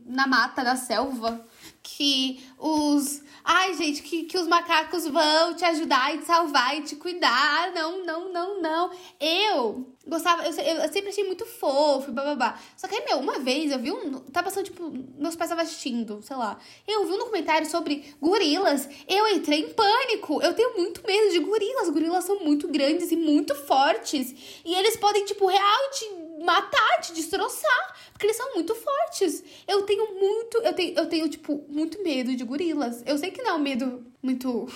na 0.06 0.26
mata, 0.26 0.64
na 0.64 0.76
selva, 0.76 1.46
que 1.84 2.44
os 2.58 3.22
Ai, 3.46 3.74
gente, 3.74 4.02
que, 4.02 4.24
que 4.24 4.38
os 4.38 4.48
macacos 4.48 5.06
vão 5.06 5.54
te 5.54 5.66
ajudar 5.66 6.16
e 6.16 6.20
te 6.20 6.26
salvar 6.26 6.78
e 6.78 6.82
te 6.82 6.96
cuidar. 6.96 7.74
Não, 7.74 8.06
não, 8.06 8.32
não, 8.32 8.62
não. 8.62 8.90
Eu 9.20 9.86
gostava, 10.08 10.48
eu, 10.48 10.52
eu, 10.52 10.94
sempre 10.94 11.10
achei 11.10 11.26
muito 11.26 11.46
fofo, 11.46 12.10
bababá. 12.10 12.58
Só 12.78 12.88
que 12.88 12.96
aí, 12.96 13.04
meu, 13.06 13.20
uma 13.20 13.40
vez 13.40 13.70
eu 13.70 13.80
vi 13.80 13.92
um. 13.92 14.20
Tá 14.32 14.42
passando, 14.42 14.64
tipo, 14.64 14.90
meus 15.18 15.36
pais 15.36 15.52
estavam 15.52 15.64
assistindo, 15.66 16.22
sei 16.24 16.38
lá. 16.38 16.58
Eu 16.88 17.06
vi 17.06 17.12
um 17.12 17.18
documentário 17.18 17.70
sobre 17.70 18.16
gorilas. 18.22 18.88
Eu 19.10 19.28
entrei 19.28 19.60
em 19.60 19.74
pânico. 19.74 20.42
Eu 20.42 20.54
tenho 20.54 20.78
muito 20.78 21.06
medo 21.06 21.34
de 21.34 21.40
gorilas. 21.40 21.90
Gorilas 21.90 22.24
são 22.24 22.40
muito 22.40 22.70
grandes 22.70 23.12
e 23.12 23.18
muito 23.18 23.54
fortes. 23.56 24.62
E 24.64 24.74
eles 24.74 24.96
podem, 24.96 25.26
tipo, 25.26 25.48
real 25.48 25.92
te 25.92 26.23
matar, 26.44 27.02
te 27.02 27.14
destroçar, 27.14 27.96
porque 28.12 28.26
eles 28.28 28.38
são 28.38 28.54
muito 28.54 28.76
fortes. 28.76 29.44
Eu 29.68 29.84
tenho 29.84 30.14
muito, 30.20 30.58
eu 30.58 30.74
tenho, 30.74 30.98
eu 30.98 31.06
tenho 31.08 31.30
tipo 31.30 31.66
muito 31.70 32.02
medo 32.04 32.36
de 32.36 32.44
gorilas. 32.44 33.04
Eu 33.06 33.18
sei 33.18 33.32
que 33.32 33.42
não 33.42 33.52
é 33.52 33.54
um 33.56 33.60
medo 33.60 34.06
muito, 34.22 34.68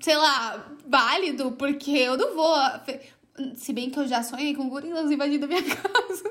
sei 0.00 0.16
lá, 0.16 0.72
válido, 0.86 1.52
porque 1.52 1.90
eu 1.92 2.16
não 2.16 2.34
vou 2.34 2.54
se 3.56 3.72
bem 3.72 3.90
que 3.90 3.98
eu 3.98 4.06
já 4.06 4.22
sonhei 4.22 4.54
com 4.54 4.68
gorilas 4.68 5.10
invadindo 5.10 5.44
a 5.46 5.48
minha 5.48 5.62
casa. 5.64 6.30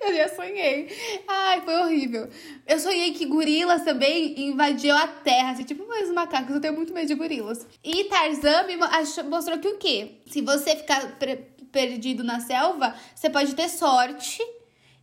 eu 0.00 0.14
já 0.14 0.28
sonhei. 0.28 0.88
Ai, 1.26 1.60
foi 1.62 1.74
horrível. 1.74 2.28
Eu 2.66 2.78
sonhei 2.78 3.12
que 3.12 3.26
gorilas 3.26 3.82
também 3.82 4.48
invadiam 4.48 4.96
a 4.96 5.08
terra. 5.08 5.52
Assim, 5.52 5.64
tipo, 5.64 5.84
mas 5.88 6.10
macacos, 6.10 6.54
eu 6.54 6.60
tenho 6.60 6.74
muito 6.74 6.94
medo 6.94 7.08
de 7.08 7.14
gorilas. 7.14 7.66
E 7.82 8.04
Tarzan 8.04 8.64
me 8.64 8.76
mostrou 9.28 9.58
que 9.58 9.68
o 9.68 9.76
quê? 9.78 10.12
Se 10.26 10.40
você 10.40 10.76
ficar 10.76 11.18
perdido 11.74 12.22
na 12.22 12.38
selva, 12.38 12.94
você 13.12 13.28
pode 13.28 13.54
ter 13.54 13.68
sorte 13.68 14.40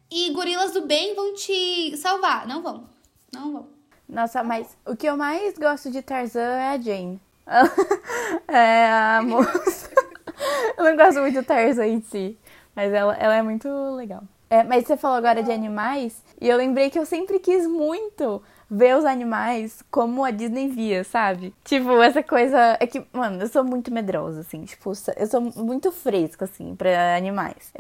e 0.10 0.32
gorilas 0.32 0.72
do 0.72 0.88
bem 0.88 1.14
vão 1.14 1.34
te 1.36 1.96
salvar. 1.98 2.48
Não 2.48 2.64
vão. 2.64 2.90
Não 3.32 3.52
vão. 3.52 3.68
Nossa, 4.08 4.42
mas 4.44 4.78
o 4.86 4.96
que 4.96 5.08
eu 5.08 5.18
mais 5.18 5.58
gosto 5.58 5.92
de 5.92 6.02
Tarzan 6.02 6.40
é 6.40 6.70
a 6.70 6.78
Jane. 6.80 7.22
é 8.48 8.90
a 8.90 9.22
moça. 9.22 9.92
eu 10.78 10.84
não 10.84 10.96
gosto 10.96 11.20
muito 11.20 11.40
de 11.40 11.46
Tarzan 11.46 11.88
em 11.88 12.02
si, 12.02 12.38
mas 12.74 12.92
ela, 12.94 13.16
ela 13.16 13.36
é 13.36 13.42
muito 13.42 13.68
legal. 13.96 14.24
É, 14.50 14.64
mas 14.64 14.86
você 14.86 14.98
falou 14.98 15.18
agora 15.18 15.44
de 15.44 15.52
animais, 15.52 16.22
e 16.40 16.48
eu 16.48 16.58
lembrei 16.58 16.90
que 16.90 17.00
eu 17.00 17.06
sempre 17.06 17.40
quis 17.40 17.66
muito 17.66 18.42
ver 18.72 18.96
os 18.96 19.04
animais 19.04 19.84
como 19.92 20.24
a 20.24 20.32
Disney 20.32 20.70
via, 20.70 21.04
sabe? 21.04 21.54
Tipo, 21.66 22.02
essa 22.02 22.24
coisa. 22.24 22.78
É 22.80 22.88
que, 22.88 23.06
mano, 23.12 23.42
eu 23.42 23.48
sou 23.50 23.66
muito 23.66 23.94
medrosa, 23.94 24.40
assim. 24.40 24.64
Tipo, 24.64 24.94
eu 25.18 25.28
sou 25.28 25.42
muito 25.42 25.92
fresca, 25.92 26.46
assim, 26.46 26.74
pra 26.74 27.18
animais. 27.18 27.74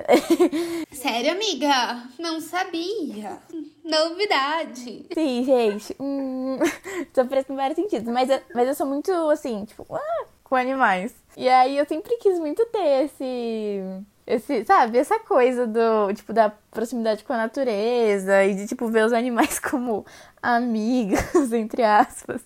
Sério, 0.92 1.32
amiga? 1.32 2.04
Não 2.20 2.42
sabia. 2.42 3.38
Novidade. 3.86 5.06
Sim, 5.14 5.44
gente. 5.46 5.96
Hum, 5.98 6.60
sou 7.16 7.26
fresca 7.26 7.54
em 7.54 7.56
vários 7.56 7.78
sentidos. 7.78 8.12
Mas, 8.14 8.30
eu, 8.30 8.42
mas 8.54 8.68
eu 8.68 8.76
sou 8.76 8.86
muito, 8.86 9.12
assim, 9.30 9.64
tipo, 9.64 9.88
ah, 9.90 10.26
com 10.44 10.56
animais. 10.56 11.16
E 11.38 11.48
aí 11.48 11.78
eu 11.78 11.86
sempre 11.88 12.18
quis 12.18 12.38
muito 12.38 12.66
ter 12.66 13.06
esse 13.06 13.82
esse, 14.26 14.64
sabe, 14.66 14.98
essa 14.98 15.20
coisa 15.20 15.66
do, 15.68 16.14
tipo, 16.14 16.32
da 16.34 16.50
proximidade 16.70 17.24
com 17.24 17.34
a 17.34 17.38
natureza 17.38 18.44
e 18.46 18.54
de, 18.56 18.68
tipo, 18.68 18.88
ver 18.88 19.06
os 19.06 19.14
animais 19.14 19.60
como 19.60 20.06
amigos, 20.42 21.52
entre 21.52 21.84
aspas. 21.84 22.42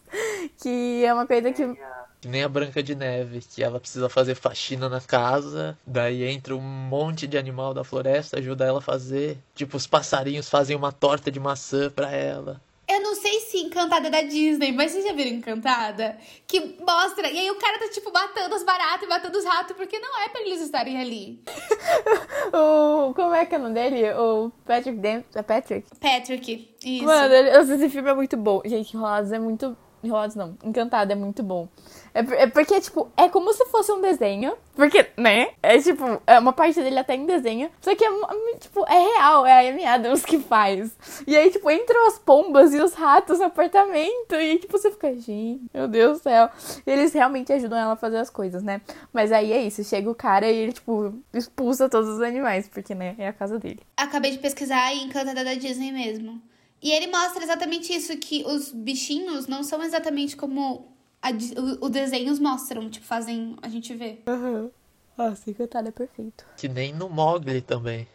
Que 0.58 1.04
é 1.06 1.14
uma 1.14 1.28
coisa 1.28 1.52
que. 1.52 1.78
Que 2.22 2.28
nem 2.28 2.44
a 2.44 2.50
Branca 2.50 2.82
de 2.82 2.96
Neve, 2.96 3.40
que 3.40 3.64
ela 3.64 3.80
precisa 3.80 4.10
fazer 4.10 4.34
faxina 4.34 4.90
na 4.90 5.00
casa, 5.00 5.78
daí 5.86 6.24
entra 6.24 6.56
um 6.56 6.62
monte 6.62 7.28
de 7.28 7.38
animal 7.38 7.72
da 7.72 7.84
floresta, 7.84 8.40
ajuda 8.40 8.66
ela 8.66 8.80
a 8.80 8.82
fazer. 8.82 9.38
Tipo, 9.54 9.78
os 9.78 9.86
passarinhos 9.86 10.50
fazem 10.50 10.76
uma 10.76 10.92
torta 10.92 11.30
de 11.30 11.40
maçã 11.40 11.90
pra 11.92 12.10
ela. 12.12 12.60
Eu 12.96 13.02
não 13.02 13.14
sei 13.14 13.42
se 13.42 13.58
Encantada 13.58 14.08
é 14.08 14.10
da 14.10 14.22
Disney, 14.22 14.72
mas 14.72 14.92
vocês 14.92 15.04
já 15.04 15.12
viram 15.12 15.32
Encantada? 15.32 16.18
Que 16.48 16.78
mostra. 16.80 17.30
E 17.30 17.40
aí 17.40 17.52
o 17.52 17.56
cara 17.56 17.78
tá, 17.78 17.90
tipo, 17.90 18.10
matando 18.12 18.56
as 18.56 18.64
baratas 18.64 19.04
e 19.04 19.08
matando 19.08 19.38
os 19.38 19.44
ratos, 19.44 19.76
porque 19.76 20.00
não 20.00 20.18
é 20.22 20.30
pra 20.30 20.42
eles 20.42 20.62
estarem 20.62 20.98
ali. 21.02 21.44
o. 22.54 23.14
Como 23.14 23.34
é 23.34 23.46
que 23.46 23.54
é 23.54 23.58
o 23.58 23.62
nome 23.62 23.74
dele? 23.74 24.12
O 24.14 24.50
Patrick 24.66 24.98
Dempsey. 24.98 25.26
É 25.36 25.42
Patrick? 25.42 25.90
Patrick. 26.00 26.76
Isso. 26.86 27.04
Mano, 27.04 27.34
esse 27.34 27.90
filme 27.90 28.10
é 28.10 28.14
muito 28.14 28.38
bom. 28.38 28.62
Gente, 28.64 28.96
Enrolados 28.96 29.32
é 29.34 29.40
muito. 29.40 29.76
Enrolados 30.06 30.36
não. 30.36 30.58
Encantada 30.64 31.14
é 31.14 31.16
muito 31.16 31.44
bom. 31.44 31.68
É, 32.14 32.44
é, 32.44 32.48
porque, 32.48 32.80
tipo, 32.80 33.12
é 33.18 33.28
como 33.28 33.52
se 33.54 33.66
fosse 33.66 33.92
um 33.92 34.00
desenho. 34.00 34.54
Porque, 34.74 35.06
né? 35.18 35.50
É 35.62 35.78
tipo, 35.80 36.22
é 36.26 36.40
uma 36.40 36.54
parte 36.54 36.82
dele 36.82 36.98
até 36.98 37.14
em 37.14 37.26
desenho. 37.26 37.70
Só 37.82 37.94
que 37.94 38.06
é, 38.06 38.10
tipo, 38.58 38.86
é 38.88 38.98
real. 38.98 39.46
É 39.46 39.52
a 39.52 39.70
Amy 39.70 39.86
Adams 39.86 40.24
que 40.24 40.40
faz. 40.40 40.96
E 41.28 41.36
aí, 41.36 41.52
tipo, 41.52 41.70
entram 41.70 42.08
as 42.08 42.18
pombas 42.18 42.74
e 42.74 42.80
os 42.80 42.94
ratos 42.94 43.40
no 43.40 43.46
apartamento. 43.46 44.34
E, 44.36 44.60
tipo, 44.60 44.78
você 44.78 44.90
fica, 44.92 45.14
gente, 45.14 45.62
meu 45.74 45.88
Deus 45.88 46.20
do 46.20 46.24
céu. 46.24 46.50
E 46.88 46.90
eles 46.90 47.12
realmente 47.14 47.52
ajudam 47.52 47.78
ela 47.78 47.94
a 47.94 47.98
fazer 47.98 48.18
as 48.18 48.30
coisas, 48.30 48.64
né? 48.64 48.82
Mas 49.12 49.32
aí 49.32 49.52
é 49.52 49.62
isso. 49.62 49.84
Chega 49.84 50.10
o 50.10 50.16
cara 50.16 50.50
e 50.50 50.56
ele, 50.56 50.72
tipo, 50.72 51.14
expulsa 51.34 51.90
todos 51.90 52.10
os 52.10 52.22
animais. 52.22 52.70
Porque, 52.70 52.96
né? 52.96 53.16
É 53.18 53.28
a 53.28 53.34
casa 53.34 53.60
dele. 53.60 53.82
Acabei 53.98 54.32
de 54.32 54.38
pesquisar 54.38 54.94
e 54.94 55.04
Encantada 55.04 55.44
da 55.44 55.54
Disney 55.54 55.92
mesmo. 55.92 56.42
E 56.82 56.92
ele 56.92 57.08
mostra 57.08 57.44
exatamente 57.44 57.94
isso, 57.94 58.16
que 58.18 58.44
os 58.46 58.72
bichinhos 58.72 59.48
não 59.48 59.64
são 59.64 59.82
exatamente 59.82 60.36
como 60.36 60.96
a, 61.22 61.32
o, 61.32 61.86
o 61.86 61.90
desenhos 61.90 62.40
mostram, 62.40 62.90
tipo, 62.90 63.06
fazem 63.06 63.56
a 63.62 63.68
gente 63.70 63.94
ver. 63.94 64.24
Uhum. 64.28 64.70
Nossa, 65.18 65.50
Encantada 65.50 65.90
é 65.90 65.92
perfeito. 65.92 66.46
Que 66.58 66.68
nem 66.68 66.94
no 66.94 67.10
Mogli 67.10 67.62
também. 67.62 68.08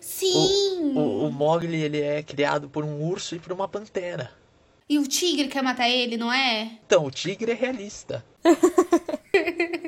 Sim! 0.00 0.92
O, 0.94 0.98
o, 0.98 1.26
o 1.28 1.32
Mogli, 1.32 1.76
ele 1.76 2.00
é 2.00 2.22
criado 2.22 2.68
por 2.68 2.84
um 2.84 3.02
urso 3.02 3.36
e 3.36 3.38
por 3.38 3.52
uma 3.52 3.68
pantera. 3.68 4.30
E 4.88 4.98
o 4.98 5.06
tigre 5.06 5.48
quer 5.48 5.62
matar 5.62 5.88
ele, 5.88 6.16
não 6.16 6.32
é? 6.32 6.78
Então, 6.86 7.04
o 7.06 7.10
tigre 7.10 7.52
é 7.52 7.54
realista. 7.54 8.24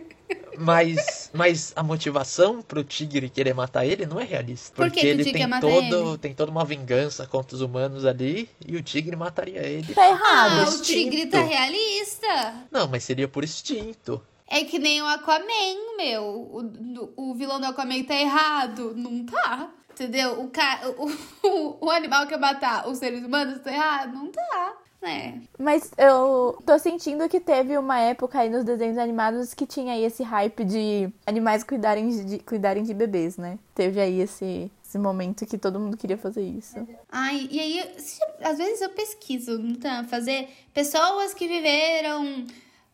mas, 0.58 1.30
mas 1.32 1.72
a 1.76 1.82
motivação 1.82 2.62
pro 2.62 2.84
tigre 2.84 3.28
querer 3.28 3.54
matar 3.54 3.84
ele 3.84 4.06
não 4.06 4.20
é 4.20 4.24
realista. 4.24 4.74
Por 4.74 4.86
porque 4.86 5.00
que 5.00 5.06
ele 5.06 5.24
tem, 5.24 5.48
todo, 5.60 6.10
ele? 6.10 6.18
tem 6.18 6.34
toda 6.34 6.50
uma 6.50 6.64
vingança 6.64 7.26
contra 7.26 7.54
os 7.54 7.62
humanos 7.62 8.04
ali 8.04 8.48
e 8.66 8.76
o 8.76 8.82
tigre 8.82 9.16
mataria 9.16 9.62
ele. 9.62 9.94
Tá 9.94 10.08
errado. 10.08 10.66
Ah, 10.66 10.70
o 10.70 10.82
tigre 10.82 11.26
tá 11.26 11.40
realista. 11.40 12.54
Não, 12.70 12.88
mas 12.88 13.04
seria 13.04 13.28
por 13.28 13.44
instinto. 13.44 14.22
É 14.48 14.64
que 14.64 14.78
nem 14.78 15.02
o 15.02 15.06
Aquaman, 15.06 15.96
meu. 15.96 16.22
O, 16.24 17.12
o 17.16 17.34
vilão 17.34 17.60
do 17.60 17.66
Aquaman 17.66 18.02
tá 18.04 18.14
errado. 18.14 18.94
Não 18.96 19.24
tá. 19.24 19.70
Entendeu? 19.90 20.40
O, 20.40 20.50
ca... 20.50 20.80
o, 20.98 21.10
o, 21.48 21.86
o 21.86 21.90
animal 21.90 22.26
quer 22.26 22.38
matar 22.38 22.88
os 22.88 22.98
seres 22.98 23.24
humanos 23.24 23.60
tá 23.60 23.72
errado? 23.72 24.12
Não 24.12 24.30
tá. 24.30 24.76
Né? 25.00 25.42
Mas 25.58 25.90
eu 25.98 26.58
tô 26.64 26.78
sentindo 26.78 27.28
que 27.28 27.38
teve 27.38 27.76
uma 27.76 28.00
época 28.00 28.40
aí 28.40 28.50
nos 28.50 28.64
desenhos 28.64 28.98
animados 28.98 29.54
que 29.54 29.66
tinha 29.66 29.92
aí 29.92 30.04
esse 30.04 30.22
hype 30.22 30.64
de 30.64 31.08
animais 31.26 31.62
cuidarem 31.62 32.08
de, 32.08 32.38
cuidarem 32.40 32.82
de 32.82 32.94
bebês, 32.94 33.36
né? 33.36 33.58
Teve 33.74 34.00
aí 34.00 34.20
esse, 34.20 34.70
esse 34.84 34.98
momento 34.98 35.46
que 35.46 35.58
todo 35.58 35.78
mundo 35.78 35.96
queria 35.96 36.16
fazer 36.16 36.42
isso. 36.42 36.76
Ai, 37.10 37.48
e 37.50 37.60
aí, 37.60 37.94
às 38.42 38.58
vezes 38.58 38.80
eu 38.80 38.90
pesquiso, 38.90 39.60
então, 39.60 40.04
fazer 40.04 40.48
pessoas 40.72 41.34
que 41.34 41.46
viveram 41.46 42.46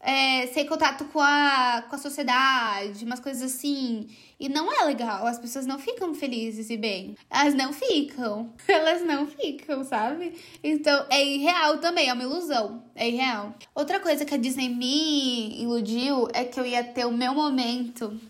é, 0.03 0.49
sem 0.49 0.67
contato 0.67 1.05
com 1.07 1.21
a, 1.21 1.85
com 1.89 1.95
a 1.95 1.99
sociedade, 1.99 3.05
umas 3.05 3.21
coisas 3.21 3.43
assim. 3.43 4.09
E 4.39 4.49
não 4.49 4.73
é 4.73 4.85
legal, 4.85 5.25
as 5.25 5.39
pessoas 5.39 5.65
não 5.65 5.79
ficam 5.79 6.13
felizes 6.13 6.69
e 6.69 6.77
bem. 6.77 7.17
Elas 7.31 7.55
não 7.55 7.73
ficam. 7.73 8.53
Elas 8.67 9.05
não 9.05 9.29
ficam, 9.29 9.85
sabe? 9.85 10.35
Então, 10.65 11.07
é 11.09 11.25
irreal 11.25 11.79
também, 11.79 12.09
é 12.09 12.13
uma 12.13 12.25
ilusão. 12.25 12.83
É 12.97 13.09
irreal. 13.09 13.55
Outra 13.73 14.01
coisa 14.01 14.25
que 14.25 14.35
a 14.35 14.37
Disney 14.37 14.69
me 14.69 15.63
iludiu 15.63 16.27
é 16.35 16.45
que 16.45 16.59
eu 16.59 16.67
ia 16.67 16.83
ter 16.83 17.07
o 17.07 17.13
meu 17.13 17.33
momento 17.33 18.21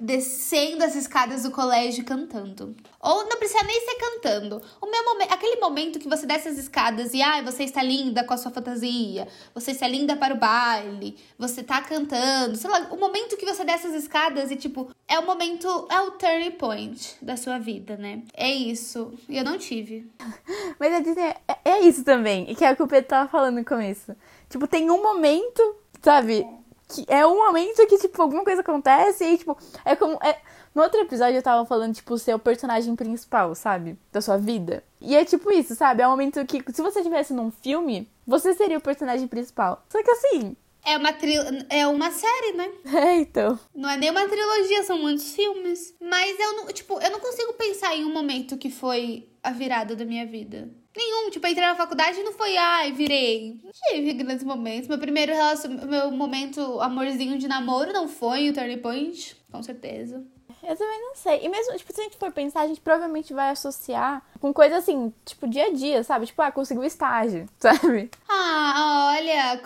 descendo 0.00 0.82
as 0.82 0.94
escadas 0.94 1.42
do 1.42 1.50
colégio 1.50 2.04
cantando. 2.04 2.74
Ou 3.00 3.28
não 3.28 3.36
precisa 3.36 3.62
nem 3.64 3.80
ser 3.80 3.94
cantando. 3.96 4.62
O 4.80 4.90
meu 4.90 5.04
momento, 5.04 5.32
aquele 5.32 5.60
momento 5.60 5.98
que 5.98 6.08
você 6.08 6.26
desce 6.26 6.48
as 6.48 6.58
escadas 6.58 7.12
e 7.12 7.20
ai, 7.20 7.40
ah, 7.40 7.42
você 7.42 7.64
está 7.64 7.82
linda 7.82 8.24
com 8.24 8.32
a 8.32 8.36
sua 8.36 8.50
fantasia, 8.50 9.28
você 9.54 9.72
está 9.72 9.86
linda 9.86 10.16
para 10.16 10.34
o 10.34 10.38
baile, 10.38 11.16
você 11.38 11.62
tá 11.62 11.82
cantando, 11.82 12.56
sei 12.56 12.70
lá, 12.70 12.88
o 12.90 12.96
momento 12.96 13.36
que 13.36 13.44
você 13.44 13.64
desce 13.64 13.88
as 13.88 13.94
escadas 13.94 14.50
e 14.50 14.56
tipo, 14.56 14.90
é 15.06 15.18
o 15.18 15.26
momento, 15.26 15.86
é 15.90 16.00
o 16.00 16.12
turning 16.12 16.52
point 16.52 17.16
da 17.20 17.36
sua 17.36 17.58
vida, 17.58 17.96
né? 17.96 18.22
É 18.34 18.50
isso. 18.50 19.12
E 19.28 19.36
eu 19.36 19.44
não 19.44 19.58
tive. 19.58 20.10
Mas 20.80 20.94
a 20.94 21.00
Disney 21.00 21.34
é, 21.46 21.58
é 21.64 21.80
isso 21.80 22.02
também, 22.04 22.54
que 22.54 22.64
é 22.64 22.72
o 22.72 22.76
que 22.76 22.82
o 22.82 22.88
Pedro 22.88 23.08
tava 23.08 23.28
falando 23.28 23.56
no 23.56 23.64
começo. 23.64 24.16
Tipo, 24.48 24.66
tem 24.66 24.90
um 24.90 25.02
momento, 25.02 25.76
sabe? 26.02 26.46
Que 26.90 27.04
é 27.08 27.24
um 27.26 27.36
momento 27.36 27.86
que, 27.86 27.98
tipo, 27.98 28.20
alguma 28.20 28.44
coisa 28.44 28.60
acontece 28.60 29.24
e, 29.24 29.38
tipo, 29.38 29.56
é 29.84 29.94
como. 29.94 30.18
É... 30.22 30.36
No 30.74 30.82
outro 30.82 31.00
episódio 31.00 31.36
eu 31.36 31.42
tava 31.42 31.66
falando, 31.66 31.94
tipo, 31.94 32.16
ser 32.16 32.34
o 32.34 32.38
personagem 32.38 32.94
principal, 32.94 33.54
sabe? 33.54 33.98
Da 34.12 34.20
sua 34.20 34.36
vida. 34.36 34.84
E 35.00 35.16
é 35.16 35.24
tipo 35.24 35.50
isso, 35.50 35.74
sabe? 35.74 36.02
É 36.02 36.06
um 36.06 36.10
momento 36.10 36.44
que, 36.46 36.62
se 36.72 36.82
você 36.82 37.00
estivesse 37.00 37.32
num 37.32 37.50
filme, 37.50 38.08
você 38.26 38.54
seria 38.54 38.78
o 38.78 38.80
personagem 38.80 39.26
principal. 39.26 39.84
Só 39.88 40.02
que 40.02 40.10
assim. 40.10 40.56
É 40.84 40.96
uma, 40.96 41.12
tri... 41.12 41.34
é 41.68 41.86
uma 41.86 42.10
série, 42.10 42.52
né? 42.52 42.70
É, 42.94 43.16
então. 43.16 43.58
Não 43.74 43.90
é 43.90 43.96
nem 43.96 44.10
uma 44.10 44.28
trilogia, 44.28 44.82
são 44.84 44.98
muitos 44.98 45.32
filmes. 45.34 45.94
Mas 46.00 46.38
eu 46.38 46.56
não, 46.56 46.66
tipo, 46.66 47.00
eu 47.00 47.10
não 47.10 47.20
consigo 47.20 47.52
pensar 47.54 47.96
em 47.96 48.04
um 48.04 48.12
momento 48.12 48.56
que 48.56 48.70
foi 48.70 49.28
a 49.42 49.50
virada 49.50 49.96
da 49.96 50.04
minha 50.04 50.26
vida. 50.26 50.68
Nenhum. 50.96 51.30
Tipo, 51.30 51.46
entrei 51.46 51.66
na 51.66 51.76
faculdade 51.76 52.18
e 52.18 52.22
não 52.22 52.32
foi, 52.32 52.56
ai, 52.56 52.92
virei. 52.92 53.60
Não 53.62 53.70
tive 53.72 54.12
grandes 54.12 54.44
momentos. 54.44 54.88
Meu 54.88 54.98
primeiro 54.98 55.32
relacion... 55.32 55.70
meu 55.86 56.10
momento 56.10 56.80
amorzinho 56.80 57.38
de 57.38 57.46
namoro 57.46 57.92
não 57.92 58.08
foi 58.08 58.48
o 58.48 58.52
turning 58.52 58.78
point, 58.78 59.36
com 59.50 59.62
certeza. 59.62 60.24
Eu 60.62 60.76
também 60.76 61.00
não 61.00 61.14
sei. 61.14 61.40
E 61.42 61.48
mesmo, 61.48 61.76
tipo, 61.76 61.92
se 61.92 62.00
a 62.00 62.04
gente 62.04 62.16
for 62.16 62.30
pensar, 62.32 62.60
a 62.60 62.66
gente 62.66 62.80
provavelmente 62.80 63.32
vai 63.32 63.50
associar 63.50 64.22
com 64.40 64.52
coisa 64.52 64.76
assim, 64.76 65.12
tipo, 65.24 65.48
dia 65.48 65.66
a 65.66 65.72
dia, 65.72 66.02
sabe? 66.02 66.26
Tipo, 66.26 66.42
ah, 66.42 66.52
conseguiu 66.52 66.84
estágio, 66.84 67.46
sabe? 67.58 68.10
Ah, 68.28 69.14
olha, 69.16 69.60